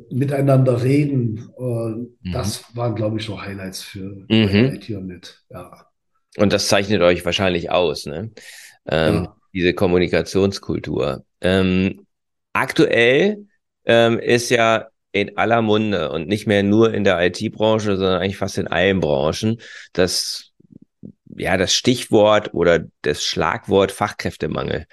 [0.10, 1.50] miteinander reden.
[1.58, 4.76] Äh, Das waren, glaube ich, so Highlights für Mhm.
[4.76, 5.42] IT und Net.
[5.50, 5.88] Ja.
[6.38, 8.32] Und das zeichnet euch wahrscheinlich aus, ne?
[8.88, 9.36] Ähm, Ja.
[9.54, 11.26] Diese Kommunikationskultur.
[11.42, 12.08] Ähm,
[12.54, 13.46] aktuell
[13.86, 18.38] ähm, ist ja in aller Munde und nicht mehr nur in der IT-Branche, sondern eigentlich
[18.38, 20.54] fast in allen Branchen das,
[21.36, 24.88] ja, das Stichwort oder das Schlagwort Fachkräftemangel.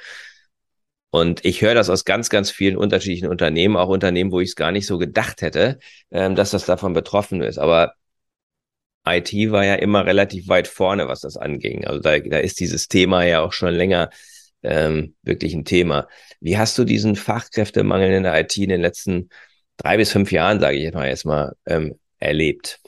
[1.10, 4.56] Und ich höre das aus ganz, ganz vielen unterschiedlichen Unternehmen, auch Unternehmen, wo ich es
[4.56, 5.78] gar nicht so gedacht hätte,
[6.10, 7.58] ähm, dass das davon betroffen ist.
[7.58, 7.94] Aber
[9.06, 11.86] IT war ja immer relativ weit vorne, was das anging.
[11.86, 14.10] Also da, da ist dieses Thema ja auch schon länger
[14.62, 16.06] ähm, wirklich ein Thema.
[16.40, 19.30] Wie hast du diesen Fachkräftemangel in der IT in den letzten
[19.78, 22.80] drei bis fünf Jahren, sage ich jetzt mal, jetzt mal ähm, erlebt?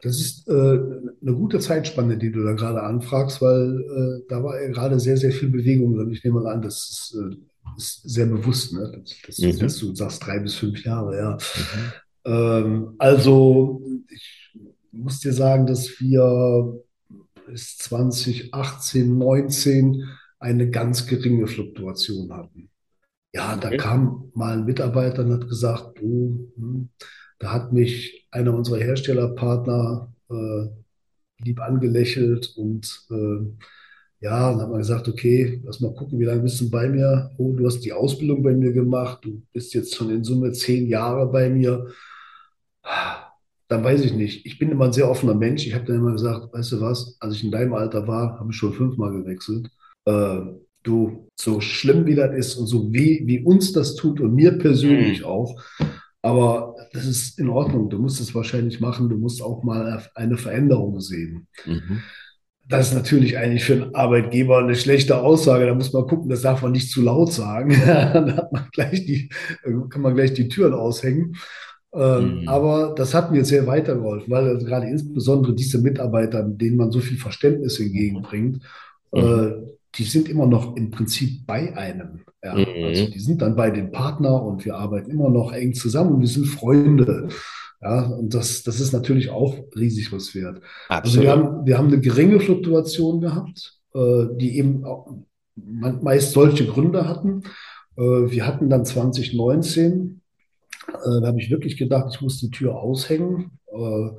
[0.00, 4.60] Das ist äh, eine gute Zeitspanne, die du da gerade anfragst, weil äh, da war
[4.60, 6.12] ja gerade sehr, sehr viel Bewegung drin.
[6.12, 7.36] Ich nehme mal an, das ist, äh,
[7.76, 9.02] ist sehr bewusst, ne?
[9.26, 9.58] dass, mhm.
[9.58, 11.32] dass, du sagst drei bis fünf Jahre, ja.
[11.56, 11.92] Mhm.
[12.32, 14.56] Ähm, also ich
[14.92, 16.80] muss dir sagen, dass wir
[17.46, 20.04] bis 2018, 19
[20.38, 22.70] eine ganz geringe Fluktuation hatten.
[23.34, 26.88] Ja, da kam mal ein Mitarbeiter und hat gesagt, du, hm,
[27.38, 30.66] da hat mich einer unserer Herstellerpartner äh,
[31.40, 33.66] lieb angelächelt und äh,
[34.20, 37.30] ja, dann hat man gesagt, okay, lass mal gucken, wie lange bist du bei mir?
[37.38, 40.88] Oh, du hast die Ausbildung bei mir gemacht, du bist jetzt schon in Summe zehn
[40.88, 41.86] Jahre bei mir.
[43.68, 44.44] Dann weiß ich nicht.
[44.44, 45.66] Ich bin immer ein sehr offener Mensch.
[45.66, 48.50] Ich habe dann immer gesagt, weißt du was, als ich in deinem Alter war, habe
[48.50, 49.70] ich schon fünfmal gewechselt.
[50.04, 50.40] Äh,
[50.82, 54.58] du, so schlimm wie das ist und so wie, wie uns das tut und mir
[54.58, 55.26] persönlich mhm.
[55.26, 55.62] auch,
[56.22, 57.90] aber das ist in Ordnung.
[57.90, 59.08] Du musst es wahrscheinlich machen.
[59.08, 61.46] Du musst auch mal eine Veränderung sehen.
[61.64, 62.02] Mhm.
[62.68, 65.66] Das ist natürlich eigentlich für einen Arbeitgeber eine schlechte Aussage.
[65.66, 67.70] Da muss man gucken, das darf man nicht zu laut sagen.
[67.86, 69.30] Dann hat man gleich die,
[69.90, 71.36] kann man gleich die Türen aushängen.
[71.94, 72.48] Ähm, mhm.
[72.48, 77.00] Aber das hat mir sehr weitergeholfen, weil also gerade insbesondere diese Mitarbeiter, denen man so
[77.00, 78.62] viel Verständnis entgegenbringt,
[79.12, 79.18] mhm.
[79.18, 79.52] äh,
[79.98, 82.20] die sind immer noch im Prinzip bei einem.
[82.42, 82.84] Ja, mhm.
[82.84, 86.20] also die sind dann bei dem Partner und wir arbeiten immer noch eng zusammen und
[86.20, 87.28] wir sind Freunde.
[87.82, 90.60] Ja, und das, das ist natürlich auch riesig was wert.
[90.88, 91.04] Absolut.
[91.04, 94.84] Also wir haben, wir haben eine geringe Fluktuation gehabt, äh, die eben
[95.54, 97.42] meist solche Gründe hatten.
[97.96, 100.20] Äh, wir hatten dann 2019,
[100.88, 104.10] äh, da habe ich wirklich gedacht, ich muss die Tür aushängen äh,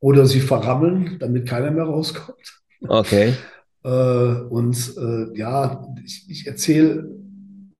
[0.00, 2.60] oder sie verrammeln, damit keiner mehr rauskommt.
[2.86, 3.34] Okay.
[3.84, 7.08] Äh, und äh, ja, ich, ich erzähle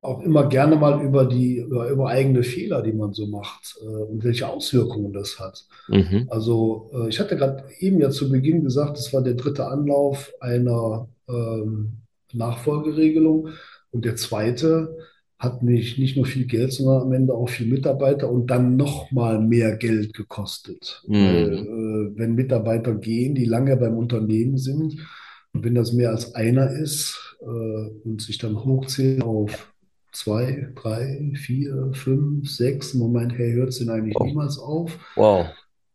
[0.00, 3.84] auch immer gerne mal über die über, über eigene Fehler, die man so macht äh,
[3.84, 5.66] und welche Auswirkungen das hat.
[5.88, 6.26] Mhm.
[6.30, 11.08] Also ich hatte gerade eben ja zu Beginn gesagt, das war der dritte Anlauf einer
[11.28, 11.94] ähm,
[12.32, 13.48] Nachfolgeregelung
[13.90, 14.96] und der zweite
[15.38, 19.12] hat mich nicht nur viel Geld, sondern am Ende auch viel Mitarbeiter und dann noch
[19.12, 21.02] mal mehr Geld gekostet.
[21.06, 21.14] Mhm.
[21.14, 24.96] Weil, äh, wenn Mitarbeiter gehen, die lange beim Unternehmen sind,
[25.52, 27.46] und wenn das mehr als einer ist äh,
[28.04, 29.72] und sich dann hochzählt auf
[30.12, 34.26] zwei, drei, vier, fünf, sechs, im Moment her hört es denn eigentlich wow.
[34.26, 34.98] niemals auf.
[35.16, 35.46] Wow.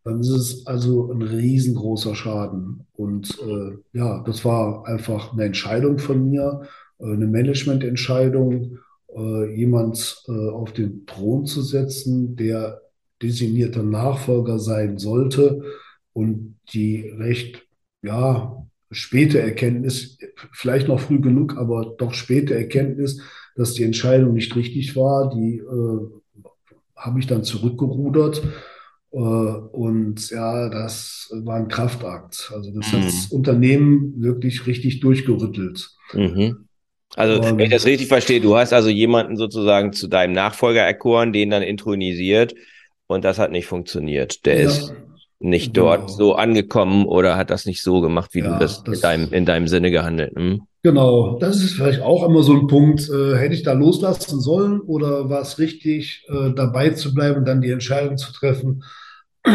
[0.03, 2.85] Dann ist es also ein riesengroßer Schaden.
[2.93, 6.63] Und äh, ja, das war einfach eine Entscheidung von mir,
[6.99, 8.79] äh, eine Managemententscheidung,
[9.15, 12.81] äh, jemand äh, auf den Thron zu setzen, der
[13.21, 15.63] designierter Nachfolger sein sollte
[16.11, 17.65] und die recht,
[18.01, 18.62] ja,
[18.93, 20.17] späte Erkenntnis,
[20.51, 23.21] vielleicht noch früh genug, aber doch späte Erkenntnis,
[23.55, 26.43] dass die Entscheidung nicht richtig war, die äh,
[26.95, 28.41] habe ich dann zurückgerudert.
[29.11, 32.51] Äh, und ja, das war ein Kraftakt.
[32.53, 32.97] Also das mhm.
[32.97, 35.89] hat das Unternehmen wirklich richtig durchgerüttelt.
[36.13, 36.67] Mhm.
[37.15, 40.81] Also, und, wenn ich das richtig verstehe, du hast also jemanden sozusagen zu deinem Nachfolger
[40.81, 42.55] erkoren, den dann intronisiert
[43.05, 44.45] und das hat nicht funktioniert.
[44.45, 44.67] Der ja.
[44.67, 44.93] ist
[45.39, 45.87] nicht genau.
[45.87, 49.01] dort so angekommen oder hat das nicht so gemacht, wie ja, du das, das in,
[49.01, 50.33] deinem, in deinem Sinne gehandelt.
[50.35, 50.61] Hm?
[50.83, 53.09] Genau, das ist vielleicht auch immer so ein Punkt.
[53.09, 57.47] Äh, hätte ich da loslassen sollen oder war es richtig, äh, dabei zu bleiben und
[57.47, 58.83] dann die Entscheidung zu treffen?
[59.43, 59.49] äh,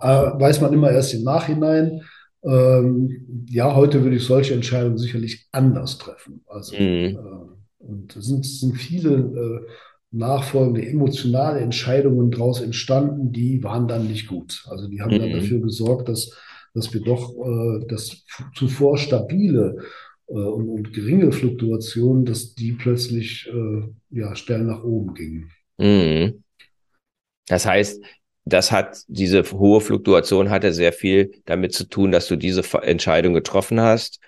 [0.00, 2.02] weiß man immer erst im Nachhinein.
[2.44, 6.44] Ähm, ja, heute würde ich solche Entscheidungen sicherlich anders treffen.
[6.46, 6.80] Also, mhm.
[6.82, 7.16] Äh,
[7.78, 9.66] und es sind, sind viele äh,
[10.12, 14.64] nachfolgende emotionale Entscheidungen daraus entstanden, die waren dann nicht gut.
[14.68, 15.20] Also die haben mhm.
[15.20, 16.36] dann dafür gesorgt, dass,
[16.74, 19.78] dass wir doch äh, das zuvor stabile
[20.28, 25.50] äh, und, und, geringe Fluktuationen, dass die plötzlich äh, ja, steil nach oben gingen.
[25.78, 26.44] Mhm.
[27.46, 28.02] Das heißt,
[28.44, 33.34] das hat, diese hohe Fluktuation hatte sehr viel damit zu tun, dass du diese Entscheidung
[33.34, 34.20] getroffen hast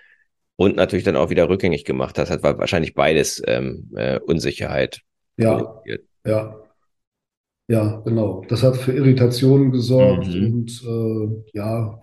[0.55, 2.29] und natürlich dann auch wieder rückgängig gemacht hast.
[2.29, 5.01] Das war wahrscheinlich beides ähm, äh, Unsicherheit.
[5.37, 5.81] Ja,
[6.25, 6.55] ja,
[7.67, 8.43] ja, genau.
[8.47, 10.53] Das hat für Irritationen gesorgt mhm.
[10.53, 11.99] und äh, ja,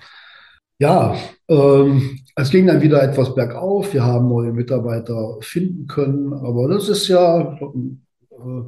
[0.79, 1.17] ja,
[1.49, 3.95] ähm, es ging dann wieder etwas bergauf.
[3.95, 8.63] Wir haben neue Mitarbeiter finden können, aber das ist ja, äh,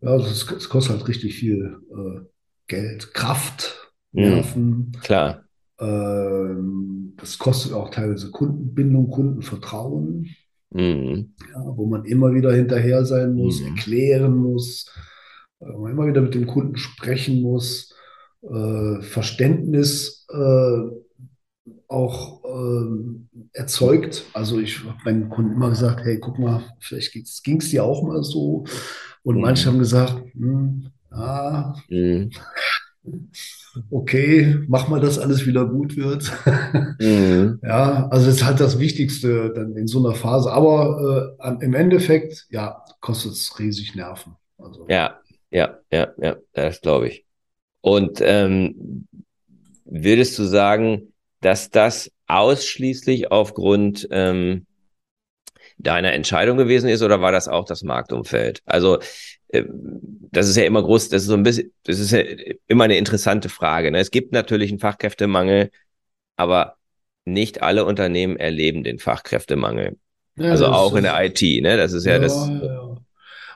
[0.00, 2.20] ja, es kostet halt richtig viel äh,
[2.66, 4.22] Geld, Kraft, mhm.
[4.22, 4.64] Nerven.
[4.64, 5.44] Mhm, klar.
[5.78, 10.34] Ähm, das kostet auch teilweise Kundenbindung, Kundenvertrauen
[10.72, 11.34] mhm.
[11.52, 13.68] ja, wo man immer wieder hinterher sein muss, mhm.
[13.68, 14.90] erklären muss,
[15.60, 17.94] äh, wo man immer wieder mit dem Kunden sprechen muss,
[18.42, 20.80] äh, Verständnis äh,
[21.88, 24.24] auch ähm, erzeugt.
[24.32, 28.02] Also ich habe meinen Kunden immer gesagt, hey, guck mal, vielleicht ging es dir auch
[28.02, 28.64] mal so.
[29.22, 29.42] Und mhm.
[29.42, 31.74] manche haben gesagt, hm, ah.
[33.90, 36.30] okay, mach mal, dass alles wieder gut wird.
[37.00, 37.58] Mhm.
[37.62, 40.52] Ja, also es ist halt das Wichtigste dann in so einer Phase.
[40.52, 44.36] Aber äh, im Endeffekt, ja, kostet es riesig Nerven.
[44.58, 44.86] Also.
[44.88, 45.18] Ja,
[45.50, 47.24] ja, ja, ja, das glaube ich.
[47.80, 49.08] Und ähm,
[49.84, 54.66] würdest du sagen, dass das ausschließlich aufgrund ähm,
[55.78, 58.62] deiner Entscheidung gewesen ist oder war das auch das Marktumfeld?
[58.64, 59.00] Also
[59.52, 62.20] das ist ja immer groß, das ist so ein bisschen, das ist ja
[62.66, 63.90] immer eine interessante Frage.
[63.90, 63.98] Ne?
[63.98, 65.70] Es gibt natürlich einen Fachkräftemangel,
[66.36, 66.76] aber
[67.24, 69.96] nicht alle Unternehmen erleben den Fachkräftemangel.
[70.36, 71.76] Ja, also auch in der IT, ne?
[71.76, 72.48] Das ist ja, ja das.
[72.48, 72.96] Ja.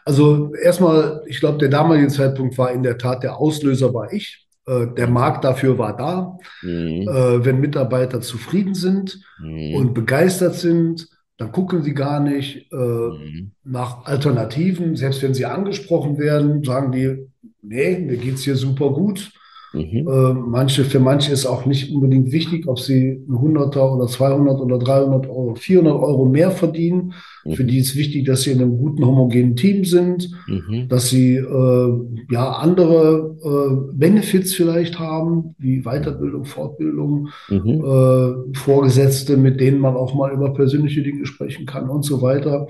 [0.05, 4.47] Also erstmal, ich glaube, der damalige Zeitpunkt war in der Tat der Auslöser war ich.
[4.67, 6.39] Äh, der Markt dafür war da.
[6.63, 7.09] Mhm.
[7.09, 9.75] Äh, wenn Mitarbeiter zufrieden sind mhm.
[9.75, 13.51] und begeistert sind, dann gucken sie gar nicht äh, mhm.
[13.63, 14.97] nach Alternativen.
[14.97, 17.29] Selbst wenn sie angesprochen werden, sagen die,
[17.63, 19.33] nee, mir geht's hier super gut.
[19.77, 20.09] Mhm.
[20.09, 24.59] Äh, manche, für manche ist auch nicht unbedingt wichtig, ob sie ein 100er oder 200
[24.59, 27.13] oder 300 Euro, 400 Euro mehr verdienen.
[27.45, 27.53] Mhm.
[27.53, 30.89] Für die ist wichtig, dass sie in einem guten, homogenen Team sind, mhm.
[30.89, 37.85] dass sie äh, ja andere äh, Benefits vielleicht haben, wie Weiterbildung, Fortbildung, mhm.
[37.85, 42.67] äh, Vorgesetzte, mit denen man auch mal über persönliche Dinge sprechen kann und so weiter.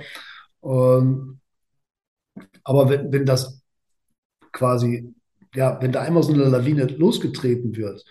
[0.64, 1.38] Ähm,
[2.64, 3.62] aber wenn, wenn das
[4.50, 5.14] quasi
[5.54, 8.04] ja, wenn da einmal so eine Lawine losgetreten wird,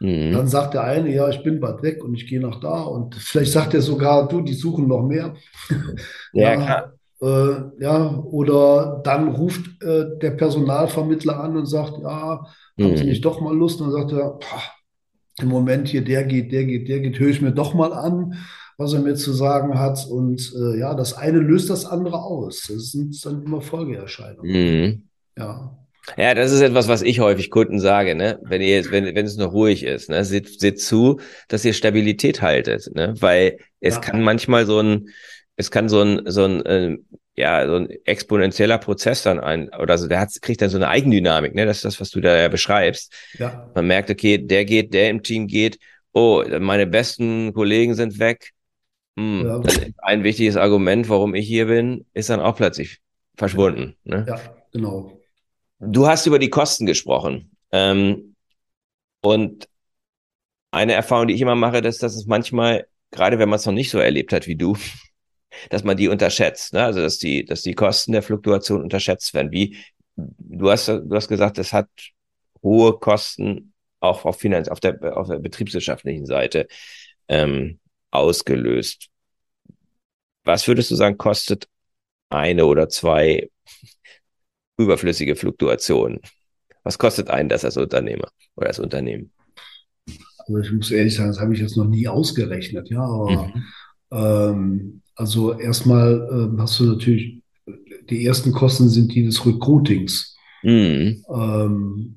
[0.00, 0.32] mhm.
[0.32, 2.82] dann sagt der eine, ja, ich bin bald weg und ich gehe nach da.
[2.82, 5.34] Und vielleicht sagt er sogar, du, die suchen noch mehr.
[6.32, 6.92] ja, ja, klar.
[7.20, 12.46] Äh, ja, oder dann ruft äh, der Personalvermittler an und sagt, ja,
[12.76, 12.84] mhm.
[12.84, 13.80] haben Sie nicht doch mal Lust?
[13.80, 14.38] Und dann sagt er,
[15.40, 18.34] im Moment hier, der geht, der geht, der geht, höre ich mir doch mal an,
[18.76, 20.06] was er mir zu sagen hat.
[20.06, 22.66] Und äh, ja, das eine löst das andere aus.
[22.68, 24.52] Das sind dann immer Folgeerscheinungen.
[24.52, 25.02] Mhm.
[25.36, 25.77] Ja.
[26.16, 28.38] Ja, das ist etwas, was ich häufig Kunden sage, ne?
[28.42, 30.24] Wenn ihr jetzt, wenn, wenn es noch ruhig ist, ne?
[30.24, 33.14] Seht, seht zu, dass ihr Stabilität haltet, ne?
[33.20, 34.00] Weil es ja.
[34.00, 35.08] kann manchmal so ein,
[35.56, 36.96] es kann so ein, so ein, äh,
[37.36, 40.88] ja, so ein exponentieller Prozess dann ein, oder so, der hat, kriegt dann so eine
[40.88, 41.66] Eigendynamik, ne?
[41.66, 43.12] Das ist das, was du da ja beschreibst.
[43.38, 43.70] Ja.
[43.74, 45.78] Man merkt, okay, der geht, der im Team geht,
[46.12, 48.52] oh, meine besten Kollegen sind weg.
[49.18, 49.60] Hm, ja.
[49.98, 52.98] ein wichtiges Argument, warum ich hier bin, ist dann auch plötzlich
[53.36, 53.96] verschwunden.
[54.04, 54.24] Ne?
[54.28, 54.40] Ja,
[54.72, 55.17] genau.
[55.80, 57.56] Du hast über die Kosten gesprochen.
[57.70, 58.34] Ähm,
[59.20, 59.68] und
[60.70, 63.72] eine Erfahrung, die ich immer mache, ist, dass es manchmal, gerade wenn man es noch
[63.72, 64.76] nicht so erlebt hat wie du,
[65.70, 66.72] dass man die unterschätzt.
[66.72, 66.84] Ne?
[66.84, 69.52] Also dass die, dass die Kosten der Fluktuation unterschätzt werden.
[69.52, 69.76] Wie
[70.16, 71.88] du hast, du hast gesagt, es hat
[72.62, 76.68] hohe Kosten auch auf Finanz, auf der, auf der betriebswirtschaftlichen Seite
[77.28, 79.08] ähm, ausgelöst.
[80.44, 81.68] Was würdest du sagen, kostet
[82.30, 83.50] eine oder zwei
[84.78, 86.20] überflüssige Fluktuationen.
[86.84, 89.30] Was kostet einen das als Unternehmer oder als Unternehmen?
[90.38, 93.64] Also ich muss ehrlich sagen, das habe ich jetzt noch nie ausgerechnet, ja, aber mhm.
[94.12, 97.42] ähm, also erstmal ähm, hast du natürlich,
[98.08, 100.36] die ersten Kosten sind die des Recruitings.
[100.62, 101.24] Mhm.
[101.28, 102.14] Ähm,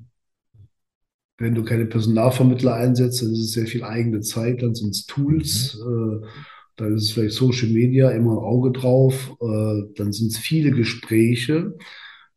[1.38, 5.04] wenn du keine Personalvermittler einsetzt, dann ist es sehr viel eigene Zeit, dann sind es
[5.06, 6.22] Tools, mhm.
[6.22, 6.26] äh,
[6.76, 10.70] dann ist es vielleicht Social Media, immer ein Auge drauf, äh, dann sind es viele
[10.70, 11.74] Gespräche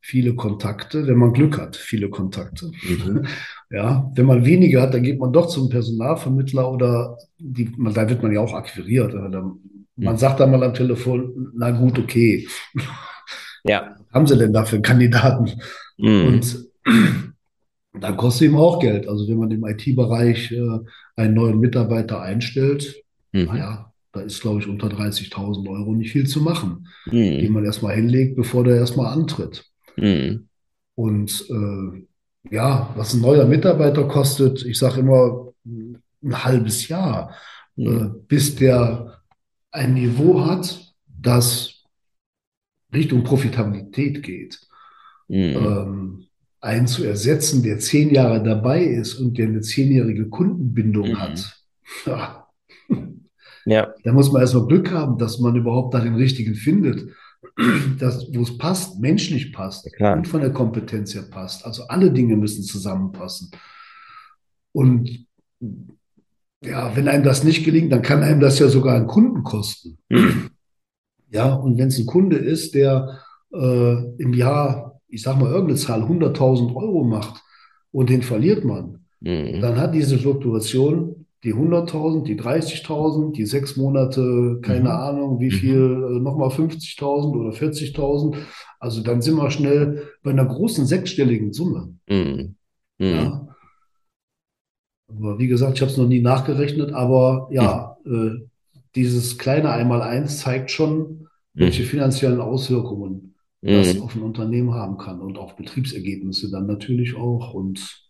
[0.05, 2.71] viele Kontakte, wenn man Glück hat, viele Kontakte.
[2.87, 3.25] Mhm.
[3.71, 8.21] Ja, wenn man weniger hat, dann geht man doch zum Personalvermittler oder die, da wird
[8.21, 9.13] man ja auch akquiriert.
[9.15, 9.59] man
[9.95, 10.17] mhm.
[10.17, 12.47] sagt dann mal am Telefon, na gut, okay.
[13.63, 13.95] Ja.
[14.11, 15.59] Was haben Sie denn da für Kandidaten?
[15.97, 16.27] Mhm.
[16.27, 16.65] Und
[17.99, 19.09] dann kostet ihm auch Geld.
[19.09, 20.79] Also wenn man im IT-Bereich äh,
[21.15, 22.95] einen neuen Mitarbeiter einstellt,
[23.33, 23.45] mhm.
[23.45, 27.39] naja, da ist, glaube ich, unter 30.000 Euro nicht viel zu machen, mhm.
[27.39, 29.65] die man erstmal hinlegt, bevor der erstmal antritt.
[29.97, 30.47] Mhm.
[30.95, 32.07] Und äh,
[32.53, 37.35] ja, was ein neuer Mitarbeiter kostet, ich sage immer ein halbes Jahr,
[37.75, 37.87] mhm.
[37.87, 39.21] äh, bis der
[39.71, 41.83] ein Niveau hat, das
[42.93, 44.59] Richtung Profitabilität geht.
[45.27, 45.55] Mhm.
[45.55, 46.25] Ähm,
[46.61, 51.19] einen zu ersetzen, der zehn Jahre dabei ist und der eine zehnjährige Kundenbindung mhm.
[51.19, 51.51] hat.
[52.07, 52.47] Ja.
[53.65, 53.93] ja.
[54.03, 57.11] Da muss man erstmal Glück haben, dass man überhaupt da den richtigen findet
[57.99, 61.65] das, wo es passt, menschlich passt ja, und von der Kompetenz her passt.
[61.65, 63.51] Also alle Dinge müssen zusammenpassen.
[64.71, 65.27] Und
[66.63, 69.97] ja, wenn einem das nicht gelingt, dann kann einem das ja sogar einen Kunden kosten.
[70.09, 70.49] Mhm.
[71.29, 73.19] Ja, und wenn es ein Kunde ist, der
[73.53, 77.41] äh, im Jahr, ich sag mal, irgendeine Zahl 100.000 Euro macht
[77.91, 79.61] und den verliert man, mhm.
[79.61, 84.95] dann hat diese Fluktuation die 100.000, die 30.000, die sechs Monate, keine mhm.
[84.95, 85.51] Ahnung, wie mhm.
[85.51, 86.23] viel, mhm.
[86.23, 88.35] nochmal 50.000 oder 40.000.
[88.79, 91.93] Also dann sind wir schnell bei einer großen sechsstelligen Summe.
[92.09, 92.55] Mhm.
[92.97, 93.05] mhm.
[93.07, 93.47] Ja.
[95.07, 98.27] Aber wie gesagt, ich habe es noch nie nachgerechnet, aber ja, mhm.
[98.43, 98.49] äh,
[98.95, 105.37] dieses kleine Einmaleins zeigt schon, welche finanziellen Auswirkungen das auf ein Unternehmen haben kann und
[105.37, 108.09] auf Betriebsergebnisse dann natürlich auch und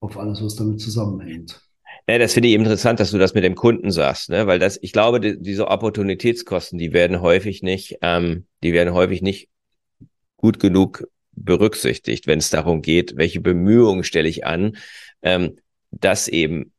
[0.00, 1.60] auf alles, was damit zusammenhängt.
[2.08, 4.46] Ja, das finde ich interessant, dass du das mit dem Kunden sagst, ne?
[4.46, 9.22] Weil das, ich glaube, die, diese Opportunitätskosten, die werden häufig nicht, ähm, die werden häufig
[9.22, 9.48] nicht
[10.36, 14.76] gut genug berücksichtigt, wenn es darum geht, welche Bemühungen stelle ich an,
[15.22, 15.56] ähm,
[15.90, 16.72] dass eben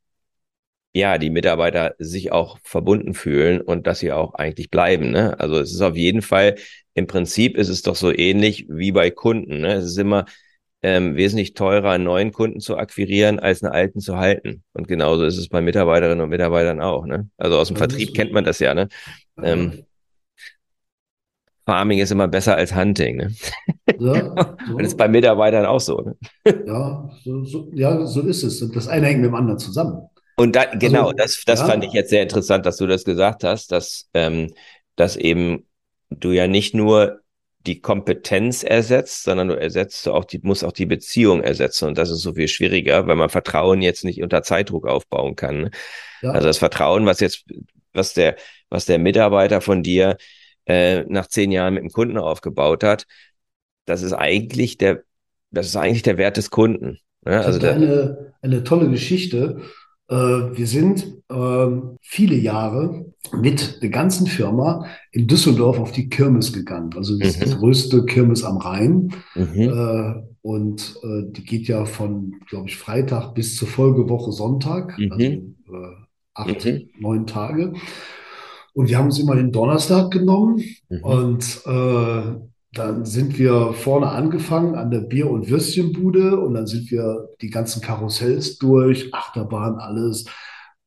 [0.93, 5.11] ja die Mitarbeiter sich auch verbunden fühlen und dass sie auch eigentlich bleiben.
[5.11, 5.39] Ne?
[5.39, 6.55] Also es ist auf jeden Fall
[6.93, 9.61] im Prinzip ist es doch so ähnlich wie bei Kunden.
[9.61, 9.73] Ne?
[9.73, 10.25] Es ist immer
[10.83, 14.63] ähm, wesentlich teurer, einen neuen Kunden zu akquirieren, als einen alten zu halten.
[14.73, 17.05] Und genauso ist es bei Mitarbeiterinnen und Mitarbeitern auch.
[17.05, 17.29] Ne?
[17.37, 18.73] Also aus dem das Vertrieb kennt man das ja.
[18.73, 18.89] Ne?
[19.41, 19.85] Ähm,
[21.65, 23.15] Farming ist immer besser als Hunting.
[23.15, 23.35] Ne?
[23.97, 24.13] Ja,
[24.67, 24.73] so.
[24.73, 26.01] Und das ist bei Mitarbeitern auch so.
[26.01, 26.15] Ne?
[26.67, 28.61] Ja, so, so, ja, so ist es.
[28.61, 30.09] Und das eine hängt mit dem anderen zusammen.
[30.35, 31.67] Und da, genau, also, das, das ja.
[31.67, 34.51] fand ich jetzt sehr interessant, dass du das gesagt hast, dass, ähm,
[34.97, 35.65] dass eben
[36.09, 37.22] du ja nicht nur
[37.65, 41.87] die Kompetenz ersetzt, sondern du ersetzt auch die, musst auch die Beziehung ersetzen.
[41.87, 45.69] Und das ist so viel schwieriger, weil man Vertrauen jetzt nicht unter Zeitdruck aufbauen kann.
[46.21, 46.31] Ja.
[46.31, 47.45] Also das Vertrauen, was jetzt,
[47.93, 48.35] was der,
[48.69, 50.17] was der Mitarbeiter von dir
[50.65, 53.05] äh, nach zehn Jahren mit dem Kunden aufgebaut hat,
[53.85, 55.03] das ist eigentlich der,
[55.51, 56.99] das ist eigentlich der Wert des Kunden.
[57.25, 57.39] Ne?
[57.43, 59.61] Also der, eine, eine tolle Geschichte.
[60.09, 66.53] Äh, wir sind ähm, viele Jahre mit der ganzen Firma in Düsseldorf auf die Kirmes
[66.53, 66.91] gegangen.
[66.95, 67.45] Also das mhm.
[67.45, 69.13] die größte Kirmes am Rhein.
[69.35, 69.61] Mhm.
[69.61, 74.97] Äh, und äh, die geht ja von, glaube ich, Freitag bis zur Folgewoche Sonntag.
[74.99, 75.11] Mhm.
[75.11, 75.37] Also
[76.33, 76.89] acht, mhm.
[76.99, 77.73] neun Tage.
[78.73, 81.03] Und wir haben uns immer den Donnerstag genommen mhm.
[81.03, 82.35] und äh,
[82.73, 87.51] dann sind wir vorne angefangen an der Bier- und Würstchenbude und dann sind wir die
[87.51, 90.25] ganzen Karussells durch, Achterbahn, alles.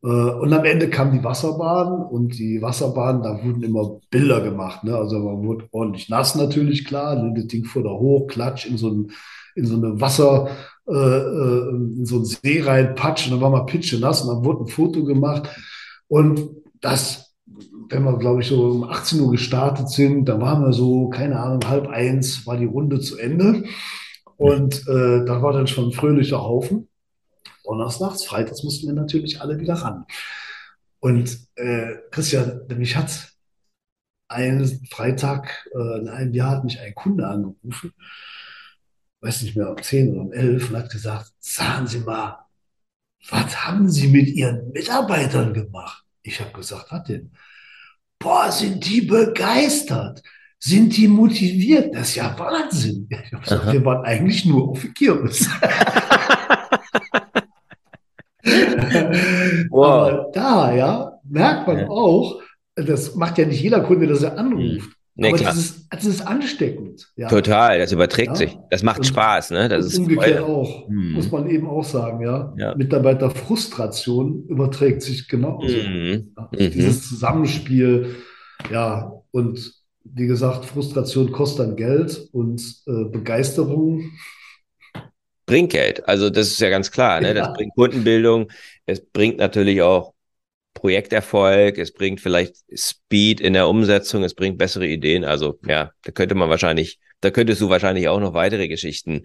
[0.03, 4.83] Äh, und am Ende kam die Wasserbahn und die Wasserbahn, da wurden immer Bilder gemacht.
[4.83, 4.97] Ne?
[4.97, 7.23] Also man wurde ordentlich nass natürlich, klar.
[7.23, 7.35] Ne?
[7.37, 9.13] Das Ding fuhr da hoch, klatsch in so, ein,
[9.55, 10.49] in so eine Wasser,
[10.89, 14.35] äh, äh, in so einen See rein, patsch, und dann war mal pitche nass und
[14.35, 15.49] dann wurde ein Foto gemacht.
[16.09, 17.26] Und das
[17.89, 21.41] wenn wir, glaube ich, so um 18 Uhr gestartet sind, da waren wir so, keine
[21.41, 23.65] Ahnung, halb eins war die Runde zu Ende.
[24.37, 26.89] Und äh, da war dann schon ein fröhlicher Haufen.
[27.65, 30.05] Donnerstags, freitags mussten wir natürlich alle wieder ran.
[31.01, 33.33] Und äh, Christian, mich hat
[34.29, 37.93] einen Freitag äh, in einem Jahr hat mich ein Kunde angerufen,
[39.21, 42.39] weiß nicht mehr, um 10 oder um 11 und hat gesagt, sagen Sie mal,
[43.29, 46.05] was haben Sie mit Ihren Mitarbeitern gemacht?
[46.23, 47.33] Ich habe gesagt, was denn?
[48.19, 50.23] Boah, sind die begeistert,
[50.59, 53.09] sind die motiviert, das ist ja Wahnsinn.
[53.11, 55.49] Ich habe gesagt, wir waren eigentlich nur auf Kirmes.
[59.71, 60.09] wow.
[60.09, 61.89] Aber da, ja, merkt man ja.
[61.89, 62.41] auch,
[62.75, 64.91] das macht ja nicht jeder Kunde, dass er anruft.
[65.19, 65.53] Nee, aber klar.
[65.55, 67.09] Das, ist, das ist ansteckend.
[67.17, 67.29] Ja.
[67.29, 68.35] Total, das überträgt ja.
[68.35, 68.59] sich.
[68.71, 69.69] Das macht und, Spaß, ne?
[69.69, 70.55] Das ist umgekehrt voll.
[70.55, 71.13] auch, hm.
[71.13, 72.55] muss man eben auch sagen, ja.
[72.59, 72.75] ja.
[72.75, 75.75] Mitarbeiterfrustration überträgt sich genauso.
[75.75, 76.33] Mhm.
[76.37, 76.49] Ja.
[76.53, 76.71] Mhm.
[76.71, 78.17] Dieses Zusammenspiel,
[78.71, 79.73] ja, und
[80.05, 84.13] wie gesagt, Frustration kostet dann Geld und äh, Begeisterung
[85.47, 86.07] bringt Geld.
[86.07, 87.33] Also das ist ja ganz klar, ne?
[87.33, 88.49] Das bringt Kundenbildung,
[88.85, 90.13] es bringt natürlich auch
[90.77, 95.25] Projekterfolg, es bringt vielleicht Speed in der Umsetzung, es bringt bessere Ideen.
[95.25, 99.25] Also ja, da könnte man wahrscheinlich, da könntest du wahrscheinlich auch noch weitere Geschichten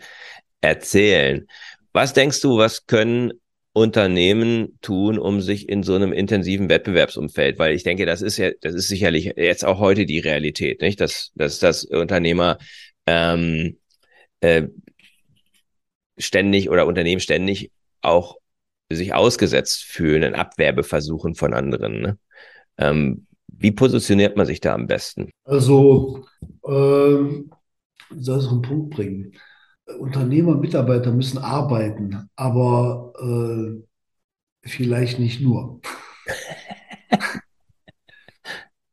[0.62, 1.48] erzählen.
[1.94, 3.34] Was denkst du, was können
[3.74, 8.52] Unternehmen tun, um sich in so einem intensiven Wettbewerbsumfeld, weil ich denke, das ist ja,
[8.62, 11.00] das ist sicherlich jetzt auch heute die Realität, nicht?
[11.00, 12.58] Dass, dass, dass Unternehmer
[13.06, 13.78] ähm,
[14.42, 14.64] äh,
[16.18, 17.72] ständig oder Unternehmen ständig
[18.02, 18.41] auch
[18.96, 22.02] sich ausgesetzt fühlen in Abwerbeversuchen von anderen.
[22.02, 22.18] Ne?
[22.78, 25.30] Ähm, wie positioniert man sich da am besten?
[25.44, 26.26] Also,
[26.64, 29.34] äh, soll es einen Punkt bringen.
[30.00, 35.82] Unternehmer, Mitarbeiter müssen arbeiten, aber äh, vielleicht nicht nur.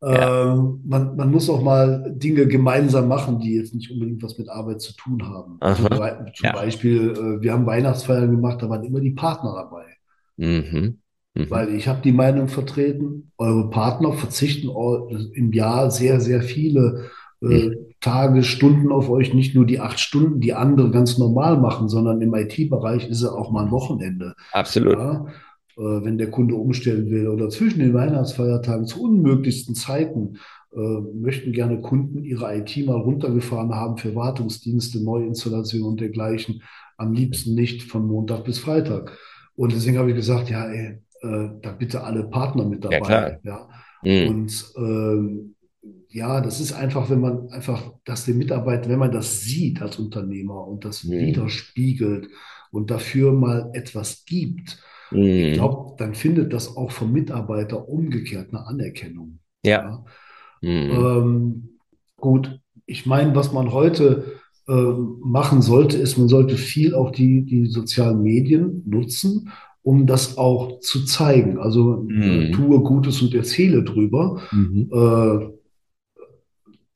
[0.00, 0.52] Ja.
[0.54, 4.48] Ähm, man, man, muss auch mal Dinge gemeinsam machen, die jetzt nicht unbedingt was mit
[4.48, 5.58] Arbeit zu tun haben.
[5.74, 6.52] Zum, zum ja.
[6.52, 9.86] Beispiel, äh, wir haben Weihnachtsfeiern gemacht, da waren immer die Partner dabei.
[10.36, 10.98] Mhm.
[11.34, 11.50] Mhm.
[11.50, 14.68] Weil ich habe die Meinung vertreten, eure Partner verzichten
[15.34, 17.10] im Jahr sehr, sehr viele
[17.42, 17.76] äh, mhm.
[18.00, 22.20] Tage, Stunden auf euch, nicht nur die acht Stunden, die andere ganz normal machen, sondern
[22.20, 24.34] im IT-Bereich ist es auch mal ein Wochenende.
[24.52, 24.96] Absolut.
[24.96, 25.26] Ja?
[25.78, 30.38] Äh, wenn der Kunde umstellen will oder zwischen den Weihnachtsfeiertagen zu unmöglichsten Zeiten
[30.72, 36.62] äh, möchten gerne Kunden ihre IT mal runtergefahren haben für Wartungsdienste, Neuinstallationen und dergleichen.
[36.96, 39.16] Am liebsten nicht von Montag bis Freitag.
[39.54, 43.38] Und deswegen habe ich gesagt, ja, ey, äh, da bitte alle Partner mit dabei.
[43.44, 43.68] Ja, ja.
[44.02, 44.28] Mhm.
[44.28, 45.54] Und ähm,
[46.08, 49.98] ja, das ist einfach, wenn man einfach das den Mitarbeitern, wenn man das sieht als
[49.98, 51.12] Unternehmer und das mhm.
[51.12, 52.28] widerspiegelt
[52.70, 55.20] und dafür mal etwas gibt, mhm.
[55.20, 59.38] ich glaube, dann findet das auch vom Mitarbeiter umgekehrt eine Anerkennung.
[59.64, 59.70] Ja.
[59.70, 60.04] ja.
[60.60, 60.90] Mhm.
[60.90, 61.68] Ähm,
[62.16, 64.92] gut, ich meine, was man heute äh,
[65.22, 69.50] machen sollte, ist, man sollte viel auch die, die sozialen Medien nutzen,
[69.82, 71.58] um das auch zu zeigen.
[71.58, 72.52] Also mhm.
[72.52, 74.40] tue Gutes und erzähle drüber.
[74.52, 74.90] Mhm.
[74.92, 75.57] Äh,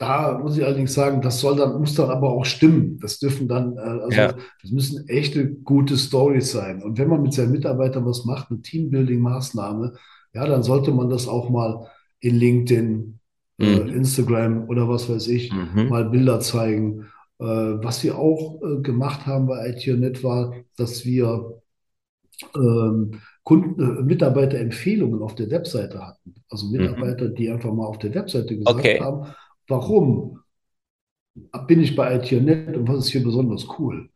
[0.03, 2.99] da muss ich allerdings sagen, das soll dann, muss dann aber auch stimmen.
[3.01, 4.35] Das dürfen dann, äh, also ja.
[4.61, 6.83] das müssen echte gute Stories sein.
[6.83, 9.93] Und wenn man mit seinen Mitarbeitern was macht, eine Teambuilding-Maßnahme,
[10.35, 11.87] ja, dann sollte man das auch mal
[12.19, 13.21] in LinkedIn,
[13.59, 13.89] äh, mhm.
[13.91, 15.89] Instagram oder was weiß ich, mhm.
[15.89, 17.07] mal Bilder zeigen.
[17.39, 21.63] Äh, was wir auch gemacht haben bei ITNet war, dass wir
[22.57, 26.35] ähm, Kunden, äh, Mitarbeiterempfehlungen auf der Webseite hatten.
[26.49, 26.73] Also mhm.
[26.73, 27.35] Mitarbeiter, mhm.
[27.35, 29.01] die einfach mal auf der Webseite gesagt okay.
[29.01, 29.27] haben,
[29.69, 30.41] Warum
[31.67, 34.11] bin ich bei ITNet und was ist hier besonders cool?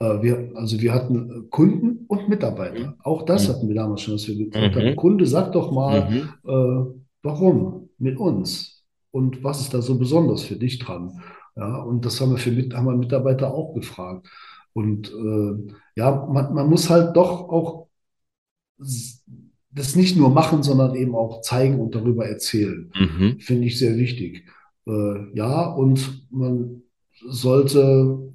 [0.00, 2.96] Äh, wir, also wir hatten äh, Kunden und Mitarbeiter.
[3.02, 3.52] Auch das mhm.
[3.52, 4.80] hatten wir damals schon, dass wir gesagt mhm.
[4.80, 6.28] haben, Kunde, sag doch mal, mhm.
[6.44, 8.84] äh, warum mit uns?
[9.10, 11.20] Und was ist da so besonders für dich dran?
[11.56, 14.28] Ja, und das haben wir für haben wir Mitarbeiter auch gefragt.
[14.72, 17.88] Und äh, ja, man, man muss halt doch auch
[19.70, 22.92] das nicht nur machen, sondern eben auch zeigen und darüber erzählen.
[22.94, 23.40] Mhm.
[23.40, 24.44] Finde ich sehr wichtig.
[24.88, 26.82] Äh, ja, und man
[27.26, 28.32] sollte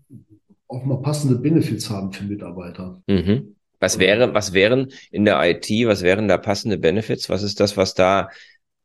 [0.67, 3.01] auch mal passende Benefits haben für Mitarbeiter.
[3.07, 3.55] Mhm.
[3.79, 7.29] Was wäre, was wären in der IT, was wären da passende Benefits?
[7.29, 8.29] Was ist das, was da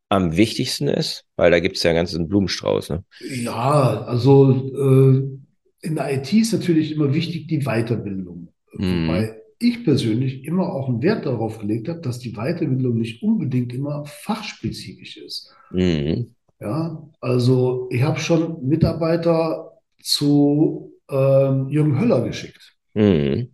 [0.09, 1.25] am wichtigsten ist?
[1.37, 2.91] Weil da gibt es ja einen ganzen Blumenstrauß.
[2.91, 3.05] Ne?
[3.21, 8.49] Ja, also äh, in der IT ist natürlich immer wichtig die Weiterbildung.
[8.75, 9.09] Mhm.
[9.09, 13.73] Wobei ich persönlich immer auch einen Wert darauf gelegt habe, dass die Weiterbildung nicht unbedingt
[13.73, 15.55] immer fachspezifisch ist.
[15.71, 16.35] Mhm.
[16.61, 22.77] Ja, also ich habe schon Mitarbeiter zu ähm, Jürgen Höller geschickt.
[22.95, 23.51] Mhm.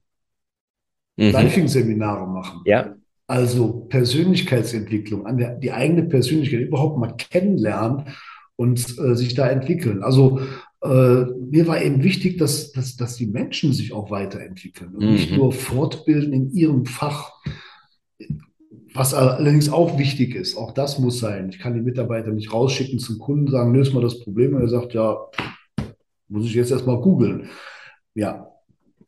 [1.17, 1.31] Mhm.
[1.31, 2.63] Leifing-Seminare machen.
[2.65, 2.95] Ja.
[3.27, 8.09] Also Persönlichkeitsentwicklung, an der, die eigene Persönlichkeit überhaupt mal kennenlernen
[8.57, 10.03] und äh, sich da entwickeln.
[10.03, 10.41] Also
[10.83, 15.13] äh, mir war eben wichtig, dass, dass, dass die Menschen sich auch weiterentwickeln und mhm.
[15.13, 17.33] nicht nur fortbilden in ihrem Fach.
[18.95, 21.49] Was allerdings auch wichtig ist, auch das muss sein.
[21.49, 24.55] Ich kann die Mitarbeiter nicht rausschicken zum Kunden, sagen, löse mal das Problem.
[24.55, 25.19] Und er sagt, ja,
[26.29, 27.49] muss ich jetzt erstmal googeln.
[28.15, 28.49] Ja,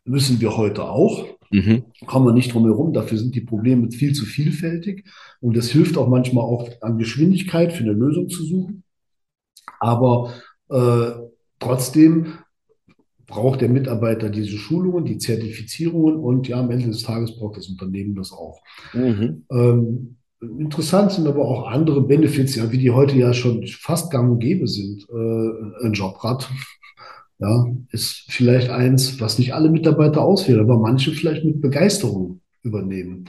[0.04, 1.24] müssen wir heute auch.
[1.52, 1.84] Mhm.
[2.04, 2.92] Kommen wir nicht drum herum.
[2.92, 5.04] Dafür sind die Probleme viel zu vielfältig.
[5.40, 8.82] Und es hilft auch manchmal auch an Geschwindigkeit für eine Lösung zu suchen.
[9.78, 10.32] Aber
[10.68, 11.12] äh,
[11.60, 12.38] trotzdem
[13.26, 17.68] braucht der Mitarbeiter diese Schulungen, die Zertifizierungen und ja, am Ende des Tages braucht das
[17.68, 18.62] Unternehmen das auch.
[18.92, 19.44] Mhm.
[19.50, 24.30] Ähm, interessant sind aber auch andere Benefits, ja, wie die heute ja schon fast gang
[24.32, 25.06] und gäbe sind.
[25.10, 26.48] Äh, ein Jobrad
[27.38, 33.28] ja, ist vielleicht eins, was nicht alle Mitarbeiter auswählen, aber manche vielleicht mit Begeisterung übernehmen.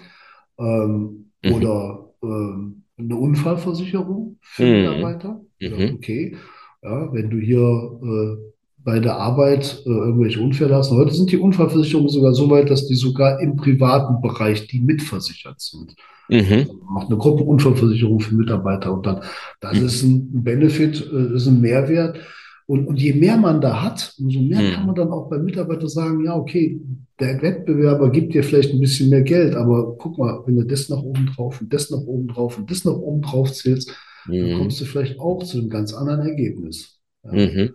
[0.60, 1.54] Ähm, mhm.
[1.54, 4.72] Oder ähm, eine Unfallversicherung für mhm.
[4.72, 5.42] Mitarbeiter.
[5.60, 5.96] Ja, mhm.
[5.96, 6.36] okay,
[6.84, 8.57] ja, wenn du hier äh,
[8.88, 10.92] bei der Arbeit äh, irgendwelche Unfälle hast.
[10.92, 15.60] Heute sind die Unfallversicherungen sogar so weit, dass die sogar im privaten Bereich die mitversichert
[15.60, 15.94] sind.
[16.30, 16.54] Mhm.
[16.54, 19.24] Also macht eine Gruppenunfallversicherung für Mitarbeiter und dann,
[19.60, 19.86] das mhm.
[19.86, 22.18] ist ein Benefit, äh, ist ein Mehrwert.
[22.66, 24.72] Und, und je mehr man da hat, umso mehr mhm.
[24.72, 26.80] kann man dann auch beim Mitarbeiter sagen, ja, okay,
[27.20, 30.88] der Wettbewerber gibt dir vielleicht ein bisschen mehr Geld, aber guck mal, wenn du das
[30.88, 33.94] nach oben drauf und das nach oben drauf und das nach oben drauf zählst,
[34.28, 34.58] dann mhm.
[34.60, 37.02] kommst du vielleicht auch zu einem ganz anderen Ergebnis.
[37.26, 37.68] Ja.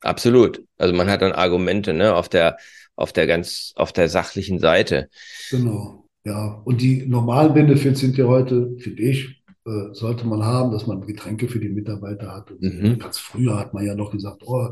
[0.00, 0.64] Absolut.
[0.78, 2.56] Also man hat dann Argumente, ne, auf der,
[2.96, 5.08] auf der ganz, auf der sachlichen Seite.
[5.50, 6.04] Genau.
[6.24, 6.60] Ja.
[6.64, 11.06] Und die normalen Benefits sind ja heute, finde ich, äh, sollte man haben, dass man
[11.06, 12.50] Getränke für die Mitarbeiter hat.
[12.60, 12.98] Mhm.
[12.98, 14.68] Ganz früher hat man ja noch gesagt, oh,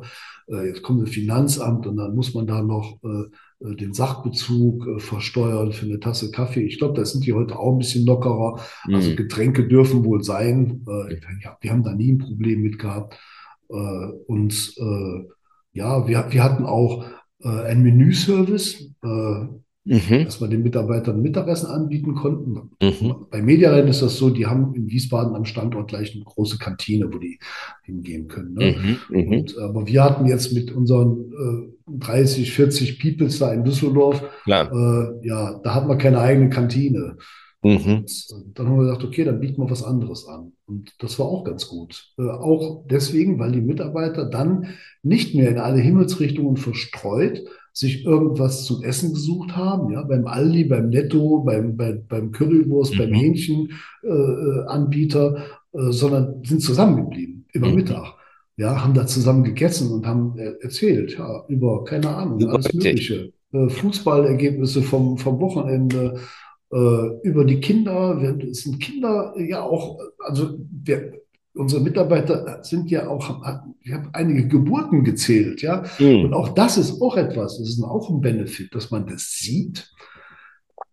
[0.49, 4.87] äh, jetzt kommt das Finanzamt und dann muss man da noch äh, äh den Sachbezug
[4.87, 6.63] äh, versteuern für eine Tasse Kaffee.
[6.63, 8.55] Ich glaube, da sind die heute auch ein bisschen lockerer.
[8.55, 8.95] Also mhm.
[8.95, 10.85] Also Getränke dürfen wohl sein.
[10.89, 13.19] Äh, ja, wir haben da nie ein Problem mit gehabt.
[13.71, 15.29] Äh, und äh,
[15.73, 17.05] ja, wir, wir hatten auch
[17.43, 18.91] äh, einen Menüservice,
[19.89, 20.25] mhm.
[20.25, 22.71] dass wir den Mitarbeitern Mittagessen anbieten konnten.
[22.83, 23.27] Mhm.
[23.31, 27.13] Bei Medialand ist das so, die haben in Wiesbaden am Standort gleich eine große Kantine,
[27.13, 27.39] wo die
[27.85, 28.55] hingehen können.
[28.55, 28.77] Ne?
[29.11, 29.21] Mhm.
[29.21, 29.33] mhm.
[29.33, 35.27] Und, aber wir hatten jetzt mit unseren äh, 30, 40 Peoples da in Düsseldorf, äh,
[35.27, 37.17] ja, da hat man keine eigene Kantine.
[37.63, 38.07] Mhm.
[38.55, 40.53] dann haben wir gesagt, okay, dann bieten wir was anderes an.
[40.67, 42.13] Und das war auch ganz gut.
[42.17, 44.69] Äh, auch deswegen, weil die Mitarbeiter dann
[45.03, 47.43] nicht mehr in alle Himmelsrichtungen verstreut
[47.79, 52.95] sich irgendwas zum Essen gesucht haben, ja, beim Aldi, beim Netto, beim, bei, beim Currywurst,
[52.95, 52.99] mhm.
[52.99, 55.37] beim Hähnchenanbieter,
[55.73, 57.77] äh, äh, sondern sind zusammengeblieben über mhm.
[57.77, 58.15] Mittag.
[58.57, 63.33] Ja, haben da zusammen gegessen und haben erzählt, ja, über, keine Ahnung, alles Mögliche.
[63.53, 66.19] Äh, Fußballergebnisse vom, vom Wochenende, äh,
[66.71, 68.21] über die Kinder.
[68.51, 71.15] Es sind Kinder ja auch, also wir,
[71.55, 73.43] unsere Mitarbeiter sind ja auch,
[73.83, 75.85] wir haben einige Geburten gezählt, ja.
[75.99, 76.27] Mhm.
[76.27, 79.91] Und auch das ist auch etwas, das ist auch ein Benefit, dass man das sieht,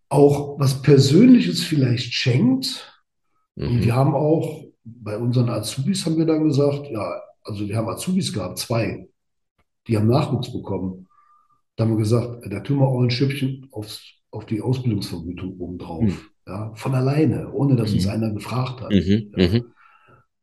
[0.10, 3.04] auch was Persönliches vielleicht schenkt.
[3.56, 3.68] Mhm.
[3.68, 7.90] Und wir haben auch bei unseren Azubis haben wir dann gesagt, ja, also wir haben
[7.90, 9.08] Azubis gehabt, zwei,
[9.88, 11.08] die haben Nachwuchs bekommen.
[11.76, 14.02] Da haben wir gesagt, da tun wir auch ein Stückchen aufs,
[14.36, 16.04] auf die Ausbildungsvergütung obendrauf.
[16.04, 16.18] Mhm.
[16.48, 17.96] Ja, von alleine, ohne dass mhm.
[17.96, 18.92] uns einer gefragt hat.
[18.92, 19.32] Mhm.
[19.36, 19.48] Ja.
[19.48, 19.66] Mhm.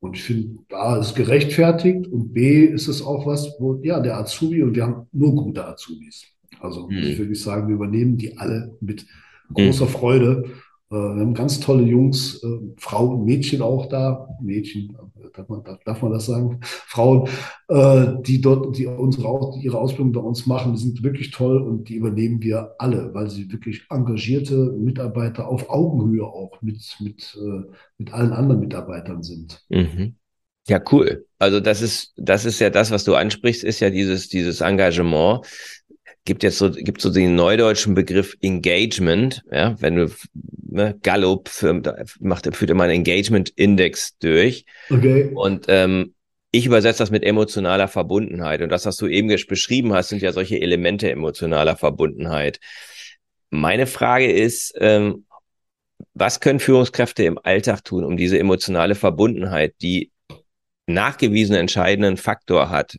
[0.01, 4.19] Und ich finde, A ist gerechtfertigt und B ist es auch was, wo, ja, der
[4.19, 6.27] Azubi und wir haben nur gute Azubis.
[6.59, 6.99] Also mhm.
[6.99, 9.07] ich würde sagen, wir übernehmen die alle mit
[9.55, 9.91] großer mhm.
[9.91, 10.45] Freude.
[10.93, 14.95] Äh, wir haben ganz tolle Jungs, äh, Frauen, Mädchen auch da, Mädchen,
[15.35, 16.61] darf man, darf man das sagen?
[16.63, 17.29] Frauen,
[17.69, 21.89] äh, die dort, die unsere, ihre Ausbildung bei uns machen, die sind wirklich toll und
[21.89, 27.39] die übernehmen wir alle, weil sie wirklich engagierte Mitarbeiter auf Augenhöhe auch mit, mit,
[27.97, 29.65] mit allen anderen Mitarbeitern sind.
[29.71, 30.17] Mhm.
[30.69, 31.27] Ja, cool.
[31.39, 35.45] Also das ist, das ist ja das, was du ansprichst, ist ja dieses, dieses Engagement,
[36.25, 40.11] gibt jetzt so, gibt so den neudeutschen Begriff Engagement, ja, wenn du,
[40.69, 41.83] ne, Gallup für,
[42.21, 44.65] macht, führt immer einen Engagement-Index durch.
[44.91, 45.31] Okay.
[45.35, 46.15] Und ähm,
[46.53, 48.61] ich übersetze das mit emotionaler Verbundenheit.
[48.61, 52.61] Und das, was du eben beschrieben hast, sind ja solche Elemente emotionaler Verbundenheit.
[53.51, 55.25] Meine Frage ist, ähm,
[56.15, 60.11] was können Führungskräfte im Alltag tun, um diese emotionale Verbundenheit, die
[60.87, 62.99] nachgewiesen entscheidenden Faktor hat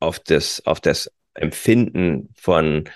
[0.00, 2.88] auf das, auf das Empfinden von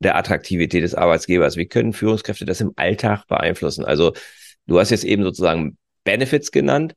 [0.00, 1.56] der Attraktivität des Arbeitsgebers?
[1.56, 3.84] Wie können Führungskräfte das im Alltag beeinflussen?
[3.84, 4.12] Also
[4.66, 6.94] du hast jetzt eben sozusagen Benefits genannt,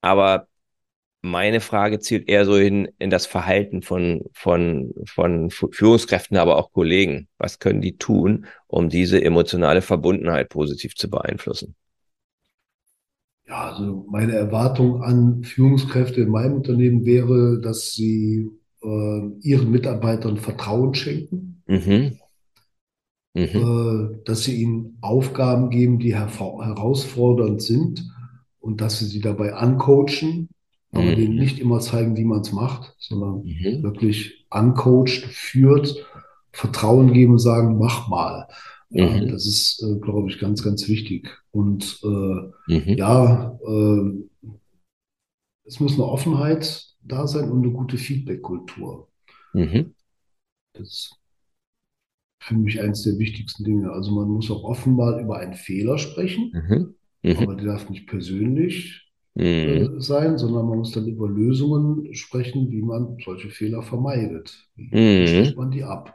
[0.00, 0.48] aber
[1.22, 6.72] meine Frage zielt eher so hin in das Verhalten von, von, von Führungskräften, aber auch
[6.72, 7.28] Kollegen.
[7.38, 11.76] Was können die tun, um diese emotionale Verbundenheit positiv zu beeinflussen?
[13.46, 18.50] Ja, also meine Erwartung an Führungskräfte in meinem Unternehmen wäre, dass sie
[18.84, 22.18] ihren Mitarbeitern Vertrauen schenken, mhm.
[23.34, 23.44] Mhm.
[23.44, 28.04] Äh, dass sie ihnen Aufgaben geben, die herausfordernd sind
[28.60, 30.50] und dass sie sie dabei ancoachen,
[30.90, 31.16] aber mhm.
[31.16, 33.82] denen nicht immer zeigen, wie man es macht, sondern mhm.
[33.82, 36.06] wirklich ancoacht, führt,
[36.52, 38.48] Vertrauen geben und sagen, mach mal.
[38.90, 39.28] Mhm.
[39.28, 41.30] das ist, äh, glaube ich, ganz, ganz wichtig.
[41.50, 42.96] Und äh, mhm.
[42.98, 44.12] ja, äh,
[45.64, 49.08] es muss eine Offenheit da sein und eine gute Feedback-Kultur.
[49.52, 49.94] Mhm.
[50.74, 51.18] Das ist
[52.40, 53.92] für mich eines der wichtigsten Dinge.
[53.92, 56.94] Also man muss auch offen mal über einen Fehler sprechen, mhm.
[57.22, 57.36] Mhm.
[57.38, 60.00] aber der darf nicht persönlich äh, mhm.
[60.00, 64.68] sein, sondern man muss dann über Lösungen sprechen, wie man solche Fehler vermeidet.
[64.74, 65.26] Wie mhm.
[65.26, 66.14] stellt man die ab?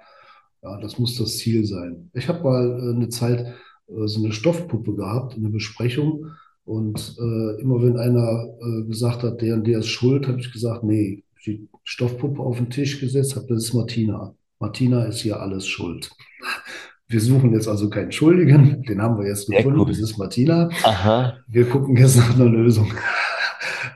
[0.62, 2.10] Ja, das muss das Ziel sein.
[2.14, 3.42] Ich habe mal äh, eine Zeit
[3.88, 6.32] äh, so eine Stoffpuppe gehabt in der Besprechung
[6.68, 10.52] und äh, immer wenn einer äh, gesagt hat, der und der ist schuld, habe ich
[10.52, 14.36] gesagt, nee, die Stoffpuppe auf den Tisch gesetzt, habe, das ist Martina.
[14.60, 16.12] Martina ist hier alles schuld.
[17.08, 20.70] Wir suchen jetzt also keinen Schuldigen, den haben wir jetzt gefunden, das ist Martina.
[20.84, 21.38] Aha.
[21.48, 22.92] Wir gucken jetzt nach einer Lösung.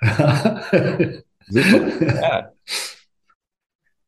[1.50, 2.06] Super.
[2.06, 2.52] Ja.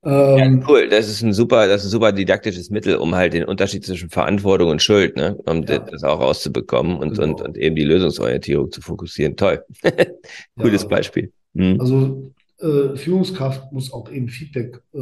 [0.05, 0.89] Ähm, ja, cool.
[0.89, 4.09] Das ist ein super, das ist ein super didaktisches Mittel, um halt den Unterschied zwischen
[4.09, 5.79] Verantwortung und Schuld, ne, um ja.
[5.79, 7.23] das auch rauszubekommen und, genau.
[7.23, 9.37] und, und eben die Lösungsorientierung zu fokussieren.
[9.37, 9.63] Toll.
[10.59, 10.87] Cooles ja.
[10.89, 11.31] Beispiel.
[11.53, 11.79] Mhm.
[11.79, 14.99] Also äh, Führungskraft muss auch eben Feedback äh,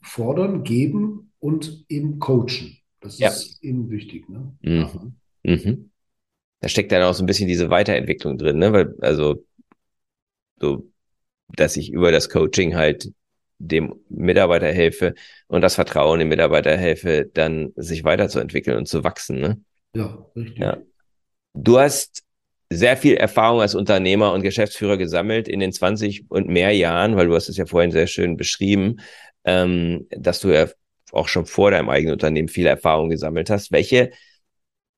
[0.00, 2.78] fordern, geben und eben coachen.
[3.00, 3.28] Das ja.
[3.28, 4.28] ist eben wichtig.
[4.28, 4.52] Ne?
[4.62, 5.12] Mhm.
[5.42, 5.90] Mhm.
[6.60, 8.72] Da steckt dann auch so ein bisschen diese Weiterentwicklung drin, ne?
[8.72, 9.44] Weil, also
[10.60, 10.90] so,
[11.56, 13.10] dass ich über das Coaching halt
[13.60, 15.14] dem Mitarbeiter helfe
[15.46, 19.38] und das Vertrauen dem Mitarbeiter helfe, dann sich weiterzuentwickeln und zu wachsen.
[19.38, 19.60] Ne?
[19.94, 20.58] Ja, richtig.
[20.58, 20.78] Ja.
[21.54, 22.22] Du hast
[22.70, 27.26] sehr viel Erfahrung als Unternehmer und Geschäftsführer gesammelt in den 20 und mehr Jahren, weil
[27.26, 29.00] du hast es ja vorhin sehr schön beschrieben,
[29.44, 30.68] ähm, dass du ja
[31.12, 33.72] auch schon vor deinem eigenen Unternehmen viel Erfahrung gesammelt hast.
[33.72, 34.10] Welche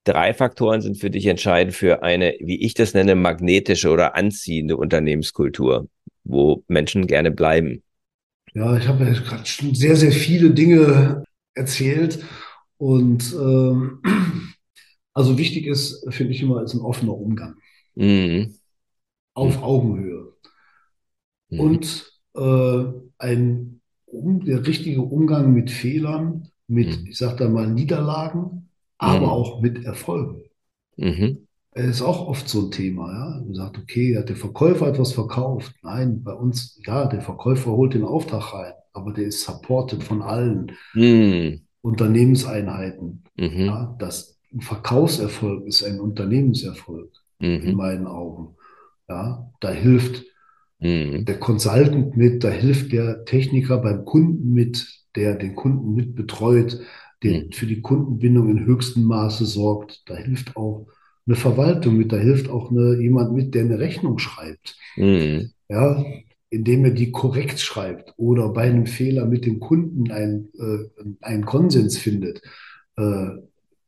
[0.05, 4.77] drei Faktoren sind für dich entscheidend für eine, wie ich das nenne, magnetische oder anziehende
[4.77, 5.89] Unternehmenskultur,
[6.23, 7.83] wo Menschen gerne bleiben?
[8.55, 11.25] Ja, ich habe ja gerade schon sehr, sehr viele Dinge
[11.55, 12.25] erzählt
[12.77, 14.01] und ähm,
[15.15, 17.57] Also wichtig ist, finde ich immer, ist ein offener Umgang.
[17.95, 18.55] Mhm.
[19.35, 19.63] Auf mhm.
[19.63, 20.33] Augenhöhe.
[21.51, 21.61] Mhm.
[21.61, 22.85] Und äh,
[23.19, 27.07] ein um, der richtige Umgang mit Fehlern, mit, mhm.
[27.09, 29.33] ich sage da mal, Niederlagen, aber mhm.
[29.33, 30.43] auch mit Erfolgen.
[30.97, 31.42] Mhm.
[31.75, 33.43] Ist auch oft so ein Thema, ja.
[33.45, 35.75] Man sagt, okay, der Verkäufer hat was verkauft.
[35.83, 40.23] Nein, bei uns, ja, der Verkäufer holt den Auftrag rein, aber der ist supported von
[40.23, 41.63] allen mhm.
[41.81, 43.25] Unternehmenseinheiten.
[43.37, 43.61] Mhm.
[43.67, 47.77] Ja, das ein Verkaufserfolg ist ein Unternehmenserfolg in mhm.
[47.77, 48.55] meinen Augen.
[49.09, 50.25] Ja, da hilft
[50.79, 51.25] mhm.
[51.25, 56.81] der Consultant mit, da hilft der Techniker beim Kunden mit, der den Kunden mit betreut,
[57.23, 57.53] der mhm.
[57.53, 60.03] für die Kundenbindung in höchstem Maße sorgt.
[60.07, 60.87] Da hilft auch
[61.27, 64.77] eine Verwaltung mit, da hilft auch eine, jemand mit, der eine Rechnung schreibt.
[64.97, 65.51] Mhm.
[65.69, 66.05] Ja,
[66.51, 71.47] indem er die korrekt schreibt oder bei einem Fehler mit dem Kunden ein, äh, einen
[71.47, 72.43] Konsens findet,
[72.97, 73.29] äh,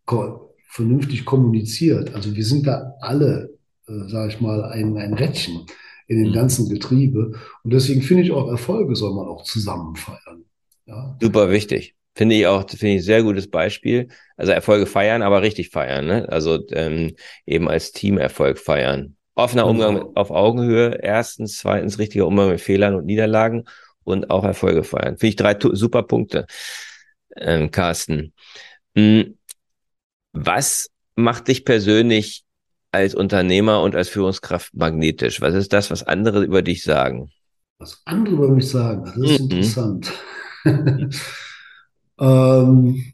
[0.07, 2.15] ko vernünftig kommuniziert.
[2.15, 3.57] Also wir sind da alle,
[3.87, 5.67] äh, sage ich mal, ein, ein Rädchen
[6.09, 6.35] in dem mhm.
[6.35, 7.33] ganzen Getriebe.
[7.63, 10.45] Und deswegen finde ich auch Erfolge soll man auch zusammen feiern.
[10.87, 11.17] Ja.
[11.21, 11.95] Super wichtig.
[12.15, 14.09] Finde ich auch, finde ich ein sehr gutes Beispiel.
[14.37, 16.29] Also Erfolge feiern, aber richtig feiern, ne?
[16.29, 19.17] Also ähm, eben als Team Erfolg feiern.
[19.35, 20.09] Offener Umgang genau.
[20.09, 23.65] mit, auf Augenhöhe, erstens, zweitens richtiger Umgang mit Fehlern und Niederlagen
[24.05, 25.17] und auch Erfolge feiern.
[25.17, 26.47] Finde ich drei super Punkte,
[27.37, 28.33] ähm, Carsten.
[28.97, 29.37] Hm,
[30.33, 32.45] was macht dich persönlich
[32.93, 35.41] als Unternehmer und als Führungskraft magnetisch?
[35.41, 37.31] Was ist das, was andere über dich sagen?
[37.79, 39.51] Was andere über mich sagen, das ist mhm.
[39.51, 40.13] interessant.
[42.19, 43.13] ähm,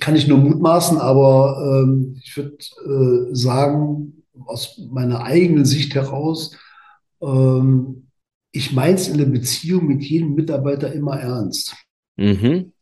[0.00, 6.56] kann ich nur mutmaßen, aber ähm, ich würde äh, sagen, aus meiner eigenen Sicht heraus,
[7.20, 8.08] ähm,
[8.52, 11.76] ich meine es in der Beziehung mit jedem Mitarbeiter immer ernst.
[12.16, 12.72] Mhm.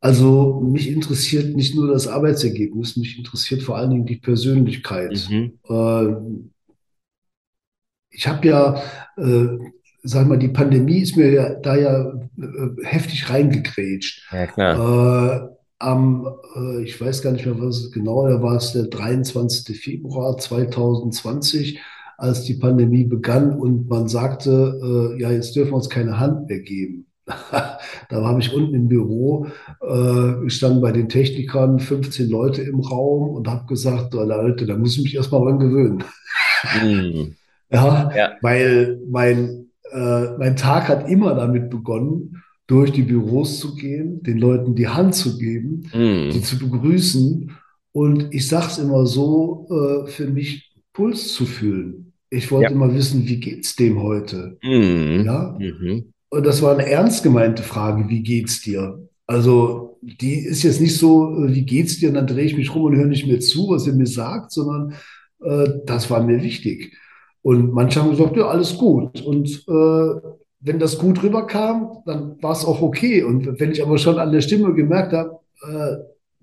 [0.00, 5.28] Also mich interessiert nicht nur das Arbeitsergebnis, mich interessiert vor allen Dingen die Persönlichkeit.
[5.30, 5.58] Mhm.
[5.68, 6.14] Äh,
[8.10, 8.82] ich habe ja,
[9.16, 9.58] äh,
[10.04, 14.22] sag mal, die Pandemie ist mir ja da ja äh, heftig reingegrätscht.
[14.30, 15.48] Ja, klar.
[15.50, 16.26] Äh, am,
[16.56, 19.76] äh, ich weiß gar nicht mehr, was genau, da war es der 23.
[19.76, 21.80] Februar 2020
[22.16, 26.48] als die Pandemie begann und man sagte, äh, ja, jetzt dürfen wir uns keine Hand
[26.48, 27.06] mehr geben.
[27.50, 27.78] da
[28.10, 29.46] habe ich unten im Büro,
[29.80, 34.96] äh, standen bei den Technikern 15 Leute im Raum und habe gesagt, Leute, da muss
[34.96, 36.04] ich mich erstmal dran gewöhnen.
[36.82, 37.34] Mm.
[37.70, 43.74] ja, ja, weil mein, äh, mein Tag hat immer damit begonnen, durch die Büros zu
[43.74, 46.30] gehen, den Leuten die Hand zu geben, mm.
[46.30, 47.50] sie zu begrüßen.
[47.92, 52.12] Und ich sage es immer so, äh, für mich Puls zu fühlen.
[52.30, 52.76] Ich wollte ja.
[52.76, 54.56] immer wissen, wie geht's dem heute?
[54.62, 55.24] Mm.
[55.24, 55.56] Ja.
[55.58, 56.12] Mhm.
[56.30, 59.06] Und das war eine ernst gemeinte Frage, wie geht's dir?
[59.26, 62.08] Also, die ist jetzt nicht so, äh, wie geht's dir?
[62.08, 64.52] Und dann drehe ich mich rum und höre nicht mehr zu, was er mir sagt,
[64.52, 64.94] sondern
[65.42, 66.96] äh, das war mir wichtig.
[67.44, 69.20] Und manche haben gesagt, ja, alles gut.
[69.20, 70.20] Und äh,
[70.60, 73.22] wenn das gut rüberkam, dann war es auch okay.
[73.22, 75.96] Und wenn ich aber schon an der Stimme gemerkt habe, äh,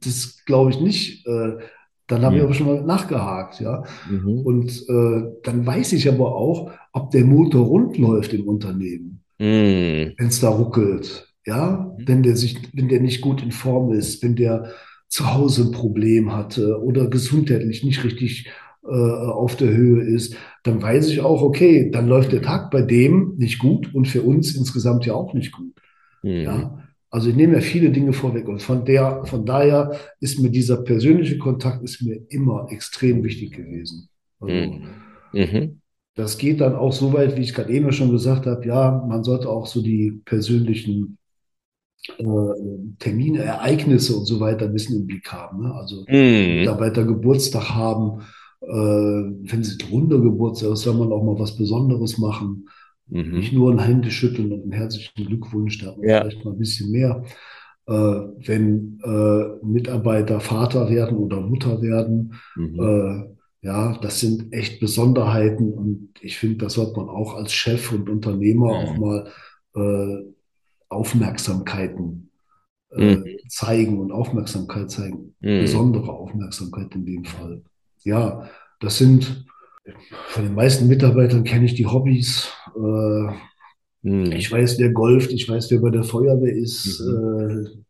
[0.03, 1.57] das glaube ich nicht, äh,
[2.05, 2.37] dann habe mhm.
[2.37, 3.83] ich aber schon mal nachgehakt, ja.
[4.07, 4.41] Mhm.
[4.41, 9.23] Und äh, dann weiß ich aber auch, ob der Motor rund läuft im Unternehmen.
[9.39, 10.13] Mm.
[10.17, 11.27] wenn es da ruckelt.
[11.47, 12.07] Ja, mhm.
[12.07, 14.71] wenn der sich, wenn der nicht gut in Form ist, wenn der
[15.07, 18.51] zu Hause ein Problem hatte oder gesundheitlich nicht richtig
[18.83, 22.81] äh, auf der Höhe ist, dann weiß ich auch, okay, dann läuft der Tag bei
[22.81, 25.73] dem nicht gut und für uns insgesamt ja auch nicht gut.
[26.23, 26.41] Mhm.
[26.41, 30.49] Ja, also ich nehme ja viele Dinge vorweg und von der, von daher ist mir
[30.49, 34.09] dieser persönliche Kontakt ist mir immer extrem wichtig gewesen.
[34.39, 34.83] Also, mhm.
[35.33, 35.81] Mhm.
[36.15, 39.23] Das geht dann auch so weit, wie ich gerade eben schon gesagt habe, ja, man
[39.23, 41.17] sollte auch so die persönlichen
[42.17, 42.23] äh,
[42.99, 45.63] Termine, Ereignisse und so weiter ein bisschen im Blick haben.
[45.63, 45.73] Ne?
[45.73, 46.59] Also mm.
[46.59, 48.23] Mitarbeiter Geburtstag haben,
[48.61, 52.69] wenn sie ein runder Geburtstag ist, soll man auch mal was Besonderes machen.
[53.07, 53.39] Mhm.
[53.39, 56.21] Nicht nur ein Händeschütteln und einen herzlichen Glückwunsch, da ja.
[56.21, 57.23] vielleicht mal ein bisschen mehr.
[57.87, 62.79] Äh, wenn äh, Mitarbeiter Vater werden oder Mutter werden, mhm.
[62.79, 63.31] Äh,
[63.63, 68.09] ja, das sind echt Besonderheiten und ich finde, das sollte man auch als Chef und
[68.09, 68.73] Unternehmer mhm.
[68.73, 69.27] auch mal
[69.75, 70.23] äh,
[70.89, 72.31] Aufmerksamkeiten
[72.91, 73.25] äh, mhm.
[73.49, 75.35] zeigen und Aufmerksamkeit zeigen.
[75.41, 75.61] Mhm.
[75.61, 77.61] Besondere Aufmerksamkeit in dem Fall.
[78.03, 78.49] Ja,
[78.79, 79.45] das sind
[80.27, 82.49] von den meisten Mitarbeitern kenne ich die Hobbys.
[82.75, 83.33] Äh,
[84.07, 84.31] mhm.
[84.31, 87.01] ich weiß, wer golft, ich weiß, wer bei der Feuerwehr ist.
[87.01, 87.65] Mhm.
[87.65, 87.81] Äh,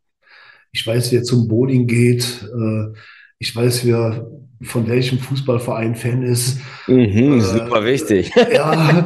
[0.72, 2.42] ich weiß, wer zum Bowling geht.
[2.42, 2.92] Äh,
[3.38, 4.26] ich weiß, wer
[4.62, 6.58] von welchem Fußballverein Fan ist.
[6.86, 8.30] Mhm, äh, super wichtig.
[8.52, 9.04] Ja,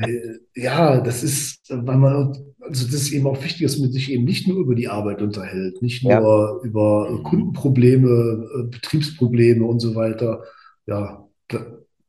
[0.54, 4.24] ja, das ist, weil man, also das ist eben auch wichtig, dass man sich eben
[4.24, 6.60] nicht nur über die Arbeit unterhält, nicht nur ja.
[6.62, 7.22] über mhm.
[7.22, 10.44] Kundenprobleme, äh, Betriebsprobleme und so weiter.
[10.86, 11.26] Ja,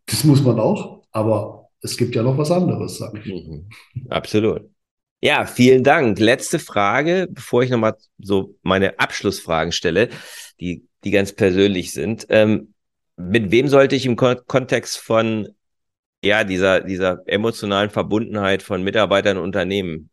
[0.06, 3.48] das muss man auch, aber es gibt ja noch was anderes, sage ich.
[3.48, 3.70] Mhm.
[4.10, 4.70] Absolut.
[5.22, 6.20] Ja, vielen Dank.
[6.20, 10.10] Letzte Frage, bevor ich nochmal so meine Abschlussfragen stelle,
[10.60, 12.26] die, die ganz persönlich sind.
[12.30, 12.74] Ähm,
[13.18, 15.50] mit wem sollte ich im Kon Kontext von
[16.24, 20.09] ja, dieser, dieser emotionalen Verbundenheit von Mitarbeitern und Unternehmen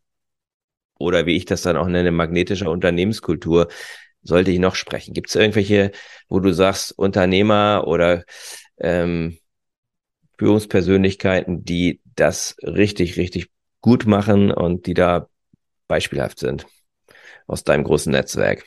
[0.98, 3.68] oder wie ich das dann auch nenne, magnetischer Unternehmenskultur,
[4.22, 5.14] sollte ich noch sprechen?
[5.14, 5.92] Gibt es irgendwelche,
[6.28, 8.24] wo du sagst, Unternehmer oder
[8.78, 9.38] ähm,
[10.38, 15.28] Führungspersönlichkeiten, die das richtig, richtig gut machen und die da
[15.88, 16.66] beispielhaft sind
[17.46, 18.64] aus deinem großen Netzwerk?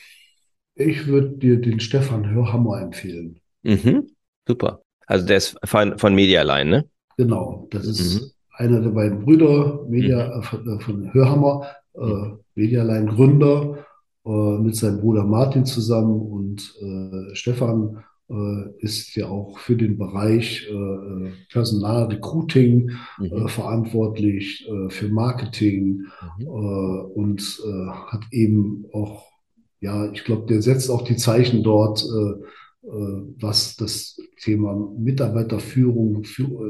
[0.75, 3.39] Ich würde dir den Stefan Hörhammer empfehlen.
[3.63, 4.11] Mhm,
[4.47, 4.81] super.
[5.05, 6.89] Also der ist von, von Medialine, ne?
[7.17, 8.31] Genau, das ist mhm.
[8.51, 10.77] einer der beiden Brüder Media, mhm.
[10.77, 13.85] äh, von Hörhammer, äh, Medialine Gründer
[14.25, 19.97] äh, mit seinem Bruder Martin zusammen und äh, Stefan äh, ist ja auch für den
[19.97, 23.47] Bereich äh, Personalrecruiting mhm.
[23.47, 26.03] verantwortlich, für Marketing
[26.37, 26.47] mhm.
[26.47, 27.41] und
[28.11, 29.25] hat eben auch,
[29.79, 32.03] ja, ich glaube, der setzt auch die Zeichen dort,
[32.81, 36.23] was das Thema Mitarbeiterführung,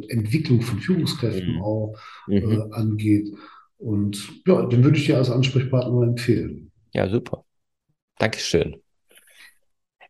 [0.08, 1.62] Entwicklung von Führungskräften mhm.
[1.62, 1.96] auch
[2.28, 2.68] mhm.
[2.72, 3.30] angeht.
[3.80, 6.72] Und ja, den würde ich dir als Ansprechpartner empfehlen.
[6.94, 7.46] Ja, super.
[8.18, 8.82] Dankeschön.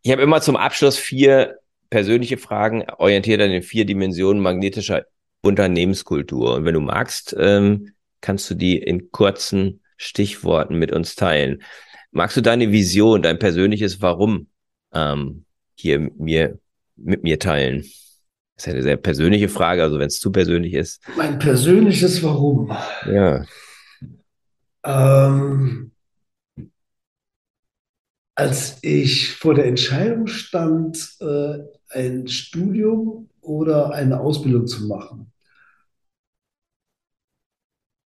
[0.02, 1.60] Ich habe immer zum Abschluss vier
[1.90, 5.06] persönliche Fragen, orientiert an den vier Dimensionen magnetischer
[5.42, 6.56] Unternehmenskultur.
[6.56, 11.62] Und wenn du magst, ähm, kannst du die in kurzen Stichworten mit uns teilen.
[12.12, 14.48] Magst du deine Vision, dein persönliches Warum
[14.94, 15.46] ähm,
[15.76, 16.60] hier mir,
[16.96, 17.86] mit mir teilen?
[18.60, 21.02] Das ist eine sehr persönliche Frage, also wenn es zu persönlich ist.
[21.16, 22.76] Mein persönliches Warum.
[23.06, 23.46] Ja.
[24.84, 25.94] Ähm,
[28.36, 35.32] als ich vor der Entscheidung stand, äh, ein Studium oder eine Ausbildung zu machen,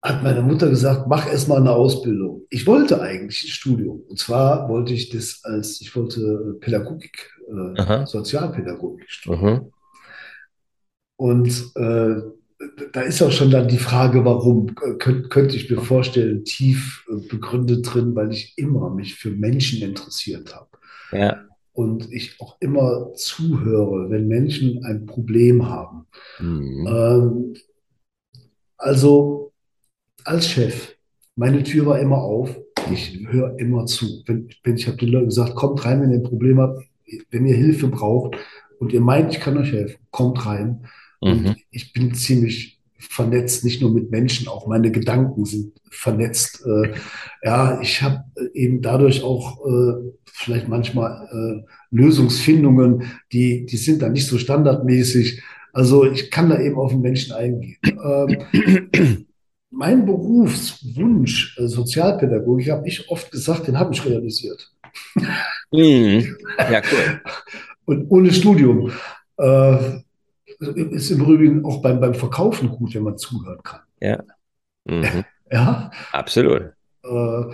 [0.03, 2.43] hat meine Mutter gesagt, mach erst mal eine Ausbildung.
[2.51, 4.03] Ich wollte eigentlich ein Studium.
[4.07, 9.55] Und zwar wollte ich das als, ich wollte Pädagogik, äh, Sozialpädagogik studieren.
[9.55, 9.73] Mhm.
[11.23, 12.17] Und äh,
[12.93, 17.29] da ist auch schon dann die Frage, warum, Könnt, könnte ich mir vorstellen, tief äh,
[17.29, 20.67] begründet drin, weil ich immer mich für Menschen interessiert habe.
[21.13, 21.45] Ja.
[21.75, 26.07] Und ich auch immer zuhöre, wenn Menschen ein Problem haben.
[26.41, 26.87] Mhm.
[26.89, 27.55] Ähm,
[28.77, 29.53] also
[30.25, 30.97] als Chef,
[31.37, 32.59] meine Tür war immer auf,
[32.93, 34.25] ich höre immer zu.
[34.27, 36.83] Wenn, wenn ich habe den Leuten gesagt, kommt rein, wenn ihr ein Problem habt,
[37.31, 38.37] wenn ihr Hilfe braucht
[38.81, 40.85] und ihr meint, ich kann euch helfen, kommt rein.
[41.23, 41.57] Und mhm.
[41.71, 46.67] ich bin ziemlich vernetzt, nicht nur mit Menschen, auch meine Gedanken sind vernetzt.
[46.67, 46.95] Äh,
[47.45, 54.15] ja, ich habe eben dadurch auch äh, vielleicht manchmal äh, Lösungsfindungen, die, die sind dann
[54.15, 55.41] nicht so standardmäßig.
[55.73, 57.79] Also ich kann da eben auf den Menschen eingehen.
[57.85, 59.27] Ähm,
[59.71, 64.73] mein Berufswunsch, äh, Sozialpädagogik, habe ich oft gesagt, den habe ich realisiert.
[65.71, 66.37] Mhm.
[66.59, 67.21] Ja, cool.
[67.85, 68.91] Und ohne Studium.
[69.37, 70.01] Äh,
[70.69, 73.81] ist im Übrigen auch beim, beim Verkaufen gut, wenn man zuhören kann.
[74.01, 74.23] Ja.
[74.85, 75.25] Mhm.
[75.51, 75.91] ja.
[76.13, 76.73] Absolut.
[77.05, 77.45] Äh,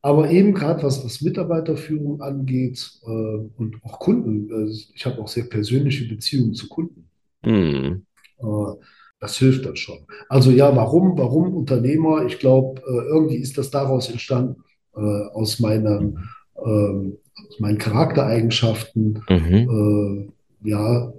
[0.00, 5.28] aber eben gerade was, was Mitarbeiterführung angeht äh, und auch Kunden, äh, ich habe auch
[5.28, 7.08] sehr persönliche Beziehungen zu Kunden.
[7.44, 8.06] Mhm.
[8.38, 8.74] Äh,
[9.20, 9.98] das hilft dann schon.
[10.28, 12.24] Also ja, warum, warum Unternehmer?
[12.26, 14.62] Ich glaube, äh, irgendwie ist das daraus entstanden,
[14.94, 16.18] äh, aus, meinem,
[16.64, 19.22] ähm, aus meinen Charaktereigenschaften.
[19.28, 20.32] Mhm.
[20.62, 21.12] ja,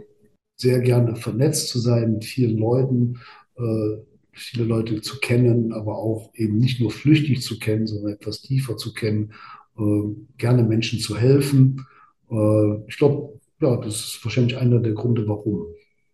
[0.59, 3.19] sehr gerne vernetzt zu sein mit vielen Leuten,
[3.57, 3.97] äh,
[4.31, 8.77] viele Leute zu kennen, aber auch eben nicht nur flüchtig zu kennen, sondern etwas tiefer
[8.77, 9.33] zu kennen,
[9.77, 9.81] äh,
[10.37, 11.85] gerne Menschen zu helfen.
[12.29, 15.67] Äh, ich glaube, ja, das ist wahrscheinlich einer der Gründe, warum.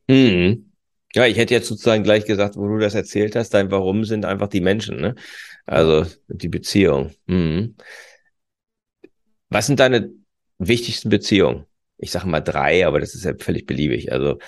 [0.08, 0.72] Mhm.
[1.14, 4.26] Ja, ich hätte jetzt sozusagen gleich gesagt, wo du das erzählt hast, dein Warum sind
[4.26, 5.16] einfach die Menschen, ne?
[5.66, 7.12] Also die Beziehung.
[7.28, 7.76] Mhm.
[9.50, 10.12] Was sind deine
[10.60, 11.66] wichtigsten Beziehungen?
[11.98, 14.12] Ich sage mal drei, aber das ist ja völlig beliebig.
[14.12, 14.40] Also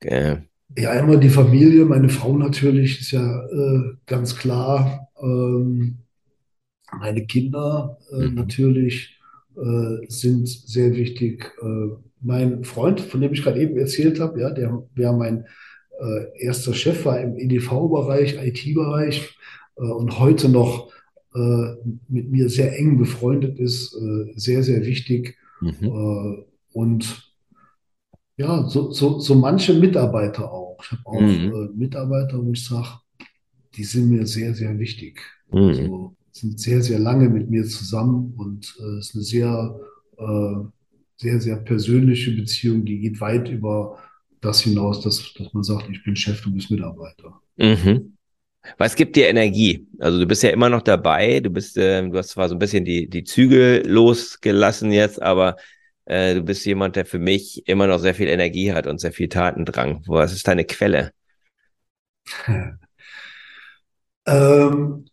[0.00, 0.36] äh,
[0.76, 5.08] ja, immer die Familie, meine Frau natürlich, ist ja äh, ganz klar.
[5.20, 5.98] Ähm,
[6.98, 8.34] meine Kinder äh, mhm.
[8.34, 9.18] natürlich
[9.56, 11.52] äh, sind sehr wichtig.
[11.60, 15.46] Äh, mein Freund, von dem ich gerade eben erzählt habe, ja, der wäre mein
[16.00, 19.36] äh, erster Chef, war im EDV-Bereich, IT-Bereich
[19.74, 20.92] und heute noch
[21.32, 23.96] mit mir sehr eng befreundet ist,
[24.34, 25.38] sehr, sehr wichtig.
[25.60, 26.44] Mhm.
[26.72, 27.32] Und
[28.36, 30.78] ja, so, so, so manche Mitarbeiter auch.
[30.82, 31.52] Ich habe auch mhm.
[31.52, 32.88] äh, Mitarbeiter, wo ich sage,
[33.76, 35.20] die sind mir sehr, sehr wichtig.
[35.52, 35.58] Mhm.
[35.58, 39.80] Also, sind sehr, sehr lange mit mir zusammen und es äh, ist eine sehr,
[40.18, 40.54] äh,
[41.16, 43.98] sehr, sehr persönliche Beziehung, die geht weit über
[44.40, 47.40] das hinaus, dass, dass man sagt, ich bin Chef, du bist Mitarbeiter.
[47.56, 48.16] Mhm.
[48.78, 49.86] Was gibt dir Energie?
[49.98, 52.58] Also du bist ja immer noch dabei, du bist, äh, du hast zwar so ein
[52.58, 55.56] bisschen die, die Zügel losgelassen jetzt, aber
[56.10, 59.12] äh, du bist jemand, der für mich immer noch sehr viel Energie hat und sehr
[59.12, 60.02] viel Tatendrang.
[60.06, 61.12] Was ist deine Quelle?
[64.26, 65.04] ähm,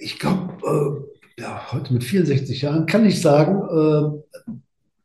[0.00, 1.06] ich glaube,
[1.38, 4.50] äh, ja, heute mit 64 Jahren kann ich sagen, äh,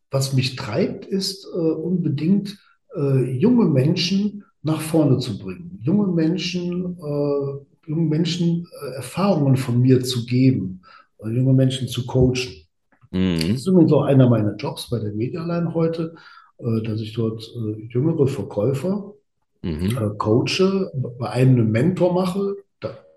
[0.10, 2.58] was mich treibt, ist äh, unbedingt
[2.98, 10.04] äh, junge Menschen nach vorne zu bringen, junge Menschen, äh, junge Menschen Erfahrungen von mir
[10.04, 10.82] zu geben,
[11.24, 12.69] junge Menschen zu coachen.
[13.12, 13.40] Mhm.
[13.40, 16.16] Das ist übrigens auch einer meiner Jobs bei der Medialine heute,
[16.58, 17.42] dass ich dort
[17.90, 19.14] jüngere Verkäufer
[19.62, 20.18] mhm.
[20.18, 22.56] coache, bei einem einen Mentor mache,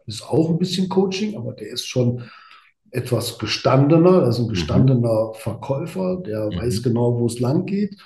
[0.07, 2.23] ist auch ein bisschen Coaching, aber der ist schon
[2.91, 4.51] etwas gestandener, also ein mhm.
[4.51, 5.35] gestandener mhm.
[5.35, 6.57] Verkäufer, der mhm.
[6.57, 7.97] weiß genau, wo es lang geht.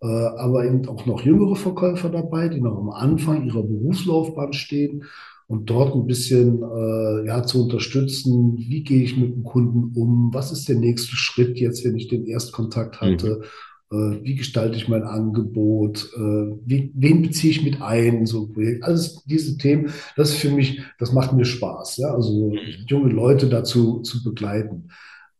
[0.00, 5.04] Äh, aber eben auch noch jüngere Verkäufer dabei, die noch am Anfang ihrer Berufslaufbahn stehen
[5.48, 10.30] und dort ein bisschen äh, ja, zu unterstützen, wie gehe ich mit dem Kunden um,
[10.32, 13.44] was ist der nächste Schritt jetzt, wenn ich den Erstkontakt hatte, mhm.
[13.90, 16.20] Äh, wie gestalte ich mein Angebot, äh,
[16.66, 18.84] wie, wen beziehe ich mit ein in so ein Projekt.
[18.84, 22.12] Alles diese Themen, das ist für mich, das macht mir Spaß, ja?
[22.12, 22.58] also mhm.
[22.86, 24.90] junge Leute dazu zu begleiten.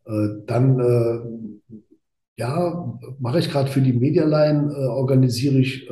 [0.06, 1.60] Äh, dann,
[2.38, 5.88] ja, mache ich gerade für die Medialine, organisiere ich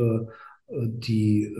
[0.71, 1.53] die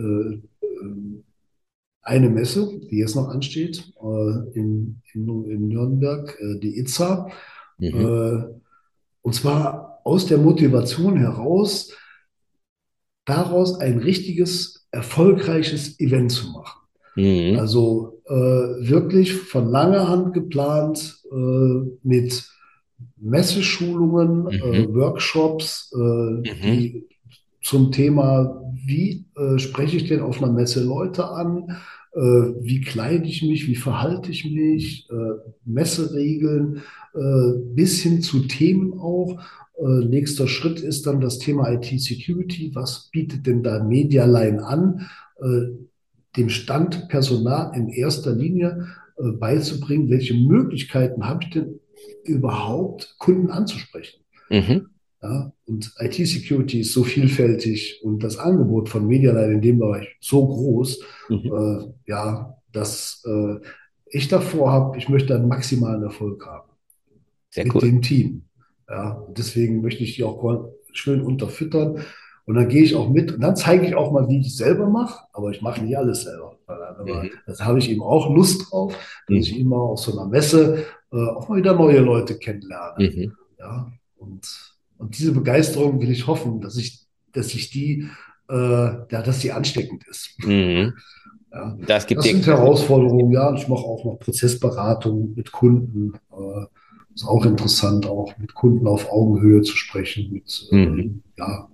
[2.07, 3.93] eine Messe, die jetzt noch ansteht,
[4.53, 7.29] in, in, in Nürnberg, die ITSA.
[7.79, 8.61] Mhm.
[9.21, 11.91] Und zwar aus der Motivation heraus,
[13.25, 16.81] daraus ein richtiges, erfolgreiches Event zu machen.
[17.17, 17.59] Mhm.
[17.59, 22.49] Also äh, wirklich von langer Hand geplant äh, mit
[23.17, 24.73] Messeschulungen, äh, mhm.
[24.73, 26.43] äh, Workshops, mhm.
[26.43, 27.07] die
[27.61, 31.77] zum Thema, wie äh, spreche ich denn auf einer Messe Leute an,
[32.13, 35.07] äh, wie kleide ich mich, wie verhalte ich mich,
[35.65, 36.81] Messeregeln,
[37.73, 39.39] bis hin zu Themen auch,
[39.77, 42.71] äh, nächster Schritt ist dann das Thema IT-Security.
[42.73, 45.07] Was bietet denn da Medialine an,
[45.39, 45.67] äh,
[46.35, 48.87] dem Standpersonal in erster Linie
[49.17, 50.09] äh, beizubringen?
[50.09, 51.79] Welche Möglichkeiten habe ich denn
[52.23, 54.21] überhaupt, Kunden anzusprechen?
[54.49, 54.87] Mhm.
[55.27, 60.47] Ja, und IT-Security ist so vielfältig und das Angebot von Medialine in dem Bereich so
[60.47, 61.35] groß, mhm.
[61.45, 63.55] äh, ja, dass äh,
[64.05, 66.69] ich davor habe, ich möchte einen maximalen Erfolg haben
[67.49, 67.81] Sehr mit cool.
[67.81, 68.43] dem Team.
[68.87, 71.99] Ja, deswegen möchte ich die auch schön unterfüttern.
[72.45, 74.55] Und dann gehe ich auch mit und dann zeige ich auch mal, wie ich es
[74.55, 76.57] selber mache, aber ich mache nicht alles selber.
[77.03, 77.31] Mhm.
[77.45, 79.35] Das habe ich eben auch Lust drauf, dass mhm.
[79.35, 83.09] ich immer auf so einer Messe äh, auch mal wieder neue Leute kennenlerne.
[83.09, 83.33] Mhm.
[83.59, 88.07] Ja, und, und diese Begeisterung will ich hoffen, dass ich, dass ich die,
[88.49, 90.35] äh, ja, dass die ansteckend ist.
[90.43, 90.93] Mhm.
[91.49, 93.53] Ja, das, gibt das sind Herausforderungen, ja.
[93.55, 96.11] Ich mache auch noch Prozessberatung mit Kunden.
[96.29, 96.65] Äh,
[97.15, 101.23] ist auch interessant, auch mit Kunden auf Augenhöhe zu sprechen, mit mhm.
[101.37, 101.69] äh, ja,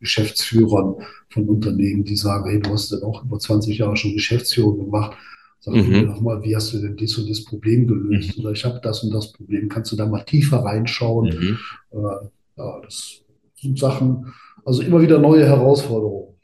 [0.00, 0.96] Geschäftsführern
[1.28, 5.16] von Unternehmen, die sagen, hey, du hast denn auch über 20 Jahre schon Geschäftsführung gemacht.
[5.64, 5.88] Sag mhm.
[5.88, 8.36] mir doch mal, wie hast du denn dies und das Problem gelöst?
[8.36, 8.42] Mhm.
[8.42, 9.68] Oder ich habe das und das Problem.
[9.68, 11.28] Kannst du da mal tiefer reinschauen?
[11.28, 11.58] Mhm.
[11.92, 13.22] Äh, ja, das
[13.60, 14.32] sind Sachen,
[14.64, 16.34] also immer wieder neue Herausforderungen.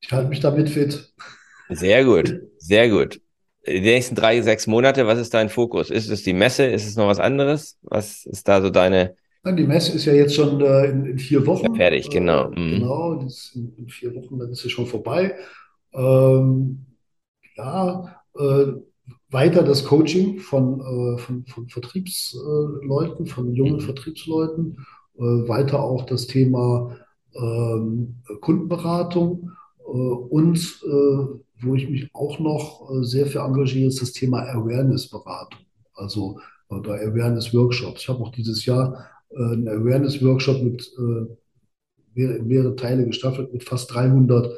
[0.00, 1.12] Ich halte mich damit fit.
[1.68, 3.20] Sehr gut, sehr gut
[3.66, 5.90] die nächsten drei, sechs Monate, was ist dein Fokus?
[5.90, 6.66] Ist es die Messe?
[6.66, 7.78] Ist es noch was anderes?
[7.82, 9.14] Was ist da so deine?
[9.44, 11.66] Die Messe ist ja jetzt schon äh, in, in, vier Wochen.
[11.66, 12.50] Ja, fertig, genau.
[12.52, 12.70] Äh, mhm.
[12.80, 15.34] Genau, in, in, vier Wochen, dann ist sie schon vorbei.
[15.92, 16.86] Ähm,
[17.56, 23.80] ja, weiter das Coaching von, äh, von, von Vertriebsleuten, von jungen mhm.
[23.80, 24.78] Vertriebsleuten.
[25.16, 26.96] Äh, weiter auch das Thema
[27.34, 30.82] ähm, Kundenberatung äh, und
[31.62, 35.60] wo ich mich auch noch äh, sehr für engagiere, ist das Thema Awareness-Beratung,
[35.94, 38.02] also oder Awareness-Workshops.
[38.02, 41.26] Ich habe auch dieses Jahr äh, einen Awareness-Workshop mit äh,
[42.14, 44.52] mehrere Teile gestaffelt mit fast 300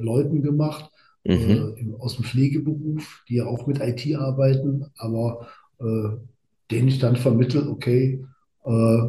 [0.00, 0.90] Leuten gemacht
[1.24, 1.96] mhm.
[1.98, 5.46] aus dem Pflegeberuf, die ja auch mit IT arbeiten, aber
[6.70, 8.24] denen ich dann vermittle, okay,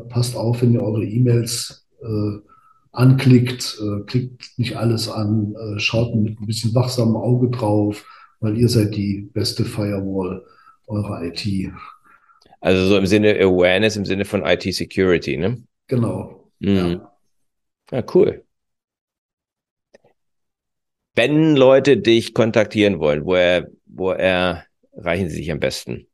[0.10, 1.86] passt auf, wenn ihr eure E-Mails
[2.94, 8.06] anklickt, äh, klickt nicht alles an, äh, schaut mit ein bisschen wachsamem Auge drauf,
[8.40, 10.46] weil ihr seid die beste Firewall
[10.88, 11.72] eurer IT.
[12.62, 15.64] Also so im Sinne Awareness, im Sinne von IT-Security, ne?
[15.88, 16.52] Genau.
[16.60, 16.76] Mhm.
[16.76, 17.12] Ja.
[17.92, 18.44] ja, cool.
[21.16, 24.64] Wenn Leute dich kontaktieren wollen, wo er, wo er
[24.96, 26.08] reichen sie sich am besten?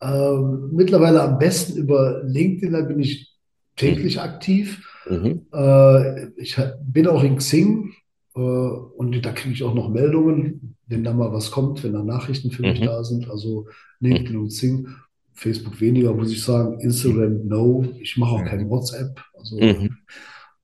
[0.00, 3.32] Ähm, mittlerweile am besten über LinkedIn, da bin ich
[3.76, 4.22] täglich mhm.
[4.22, 4.86] aktiv.
[5.08, 5.46] Mhm.
[5.52, 7.92] Äh, ich bin auch in Xing
[8.34, 12.02] äh, und da kriege ich auch noch Meldungen, wenn da mal was kommt, wenn da
[12.02, 12.86] Nachrichten für mich mhm.
[12.86, 13.30] da sind.
[13.30, 13.66] Also
[14.00, 14.88] LinkedIn und Xing.
[15.36, 16.78] Facebook weniger, muss ich sagen.
[16.78, 17.84] Instagram, no.
[17.98, 19.20] Ich mache auch kein WhatsApp.
[19.34, 19.96] Also mhm.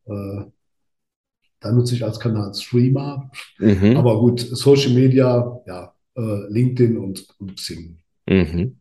[0.06, 0.44] äh,
[1.60, 3.30] da nutze ich als Kanal Streamer.
[3.58, 3.96] Mhm.
[3.96, 7.98] Aber gut, Social Media, ja, äh, LinkedIn und, und Xing.
[8.26, 8.78] Mhm.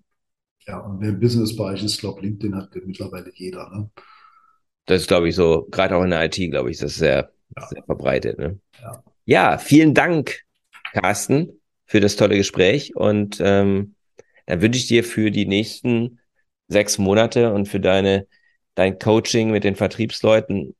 [0.65, 3.69] Ja, und wer im Businessbereich ist, glaube LinkedIn hat mittlerweile jeder.
[3.69, 3.89] Ne?
[4.86, 7.32] Das ist, glaube ich, so, gerade auch in der IT, glaube ich, das ist sehr,
[7.55, 7.67] ja.
[7.67, 8.38] sehr verbreitet.
[8.38, 8.59] Ne?
[8.82, 9.03] Ja.
[9.25, 10.41] ja, vielen Dank,
[10.93, 12.95] Carsten, für das tolle Gespräch.
[12.95, 13.95] Und ähm,
[14.45, 16.19] dann wünsche ich dir für die nächsten
[16.67, 18.27] sechs Monate und für deine,
[18.75, 20.75] dein Coaching mit den Vertriebsleuten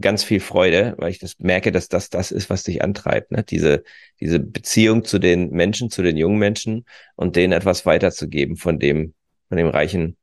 [0.00, 3.44] ganz viel Freude, weil ich das merke, dass das das ist, was dich antreibt, ne?
[3.44, 3.84] Diese,
[4.20, 6.84] diese Beziehung zu den Menschen, zu den jungen Menschen
[7.16, 9.14] und denen etwas weiterzugeben von dem,
[9.48, 10.16] von dem reichen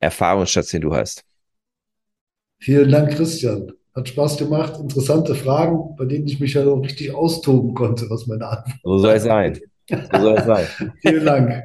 [0.00, 1.24] Erfahrungsschatz, den du hast.
[2.58, 3.72] Vielen Dank, Christian.
[3.94, 4.80] Hat Spaß gemacht.
[4.80, 8.98] Interessante Fragen, bei denen ich mich ja noch richtig austoben konnte, was meine Antwort So
[8.98, 9.60] soll es sein.
[9.88, 10.66] So soll es sein.
[11.00, 11.64] Vielen Dank.